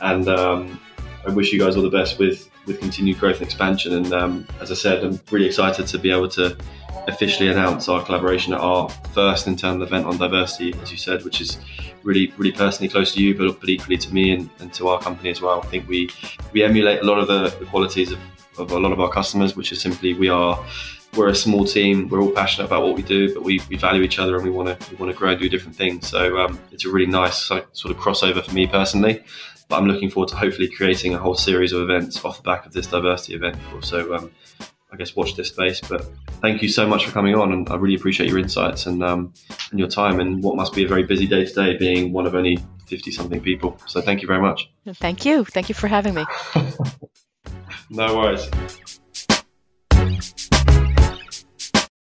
And 0.00 0.28
um, 0.28 0.80
I 1.26 1.30
wish 1.30 1.52
you 1.52 1.58
guys 1.58 1.76
all 1.76 1.82
the 1.82 1.90
best 1.90 2.18
with, 2.18 2.50
with 2.66 2.80
continued 2.80 3.18
growth 3.18 3.36
and 3.36 3.46
expansion. 3.46 3.94
And 3.94 4.12
um, 4.12 4.46
as 4.60 4.70
I 4.70 4.74
said, 4.74 5.04
I'm 5.04 5.20
really 5.30 5.46
excited 5.46 5.86
to 5.88 5.98
be 5.98 6.10
able 6.10 6.28
to 6.30 6.56
officially 7.08 7.48
announce 7.48 7.88
our 7.88 8.04
collaboration 8.04 8.52
at 8.52 8.60
our 8.60 8.88
first 9.12 9.46
internal 9.46 9.82
event 9.82 10.06
on 10.06 10.18
diversity, 10.18 10.74
as 10.82 10.90
you 10.90 10.98
said, 10.98 11.24
which 11.24 11.40
is 11.40 11.58
really, 12.02 12.32
really 12.36 12.52
personally 12.52 12.88
close 12.88 13.12
to 13.14 13.22
you, 13.22 13.36
but, 13.36 13.58
but 13.60 13.68
equally 13.68 13.96
to 13.96 14.12
me 14.12 14.32
and, 14.32 14.50
and 14.60 14.72
to 14.74 14.88
our 14.88 15.00
company 15.00 15.30
as 15.30 15.40
well. 15.40 15.60
I 15.60 15.66
think 15.66 15.88
we, 15.88 16.10
we 16.52 16.62
emulate 16.62 17.00
a 17.00 17.04
lot 17.04 17.18
of 17.18 17.26
the, 17.26 17.48
the 17.58 17.66
qualities 17.66 18.12
of 18.12 18.18
of 18.58 18.72
a 18.72 18.78
lot 18.78 18.92
of 18.92 19.00
our 19.00 19.10
customers, 19.10 19.56
which 19.56 19.72
is 19.72 19.80
simply 19.80 20.14
we 20.14 20.28
are 20.28 20.64
we're 21.16 21.28
a 21.28 21.34
small 21.34 21.64
team. 21.64 22.08
We're 22.08 22.20
all 22.20 22.30
passionate 22.30 22.66
about 22.66 22.82
what 22.82 22.94
we 22.94 23.02
do, 23.02 23.32
but 23.32 23.42
we, 23.42 23.60
we 23.68 23.76
value 23.76 24.02
each 24.02 24.18
other 24.18 24.36
and 24.36 24.44
we 24.44 24.50
want 24.50 24.78
to 24.78 24.90
we 24.90 24.96
want 24.96 25.10
to 25.12 25.18
grow 25.18 25.30
and 25.30 25.40
do 25.40 25.48
different 25.48 25.76
things. 25.76 26.08
So 26.08 26.38
um, 26.38 26.58
it's 26.70 26.84
a 26.84 26.90
really 26.90 27.10
nice 27.10 27.36
sort 27.36 27.62
of 27.84 27.96
crossover 27.96 28.44
for 28.44 28.52
me 28.52 28.66
personally. 28.66 29.24
But 29.68 29.76
I'm 29.76 29.86
looking 29.86 30.10
forward 30.10 30.30
to 30.30 30.36
hopefully 30.36 30.68
creating 30.68 31.14
a 31.14 31.18
whole 31.18 31.34
series 31.34 31.72
of 31.72 31.82
events 31.82 32.24
off 32.24 32.38
the 32.38 32.42
back 32.42 32.64
of 32.64 32.72
this 32.72 32.86
diversity 32.86 33.34
event. 33.34 33.56
So 33.82 34.14
um, 34.14 34.30
I 34.90 34.96
guess 34.96 35.14
watch 35.14 35.34
this 35.34 35.48
space. 35.48 35.80
But 35.80 36.06
thank 36.40 36.62
you 36.62 36.68
so 36.68 36.86
much 36.86 37.04
for 37.04 37.12
coming 37.12 37.34
on, 37.34 37.52
and 37.52 37.68
I 37.68 37.76
really 37.76 37.94
appreciate 37.94 38.28
your 38.28 38.38
insights 38.38 38.86
and 38.86 39.02
um, 39.02 39.32
and 39.70 39.78
your 39.78 39.88
time 39.88 40.20
and 40.20 40.42
what 40.42 40.56
must 40.56 40.74
be 40.74 40.84
a 40.84 40.88
very 40.88 41.02
busy 41.02 41.26
day 41.26 41.44
today, 41.44 41.76
being 41.76 42.12
one 42.12 42.26
of 42.26 42.34
only 42.34 42.58
fifty 42.86 43.10
something 43.10 43.40
people. 43.40 43.78
So 43.86 44.00
thank 44.00 44.22
you 44.22 44.28
very 44.28 44.40
much. 44.40 44.70
Thank 44.94 45.24
you. 45.24 45.44
Thank 45.44 45.68
you 45.68 45.74
for 45.74 45.88
having 45.88 46.14
me. 46.14 46.24
No 47.90 48.16
worries. 48.16 48.50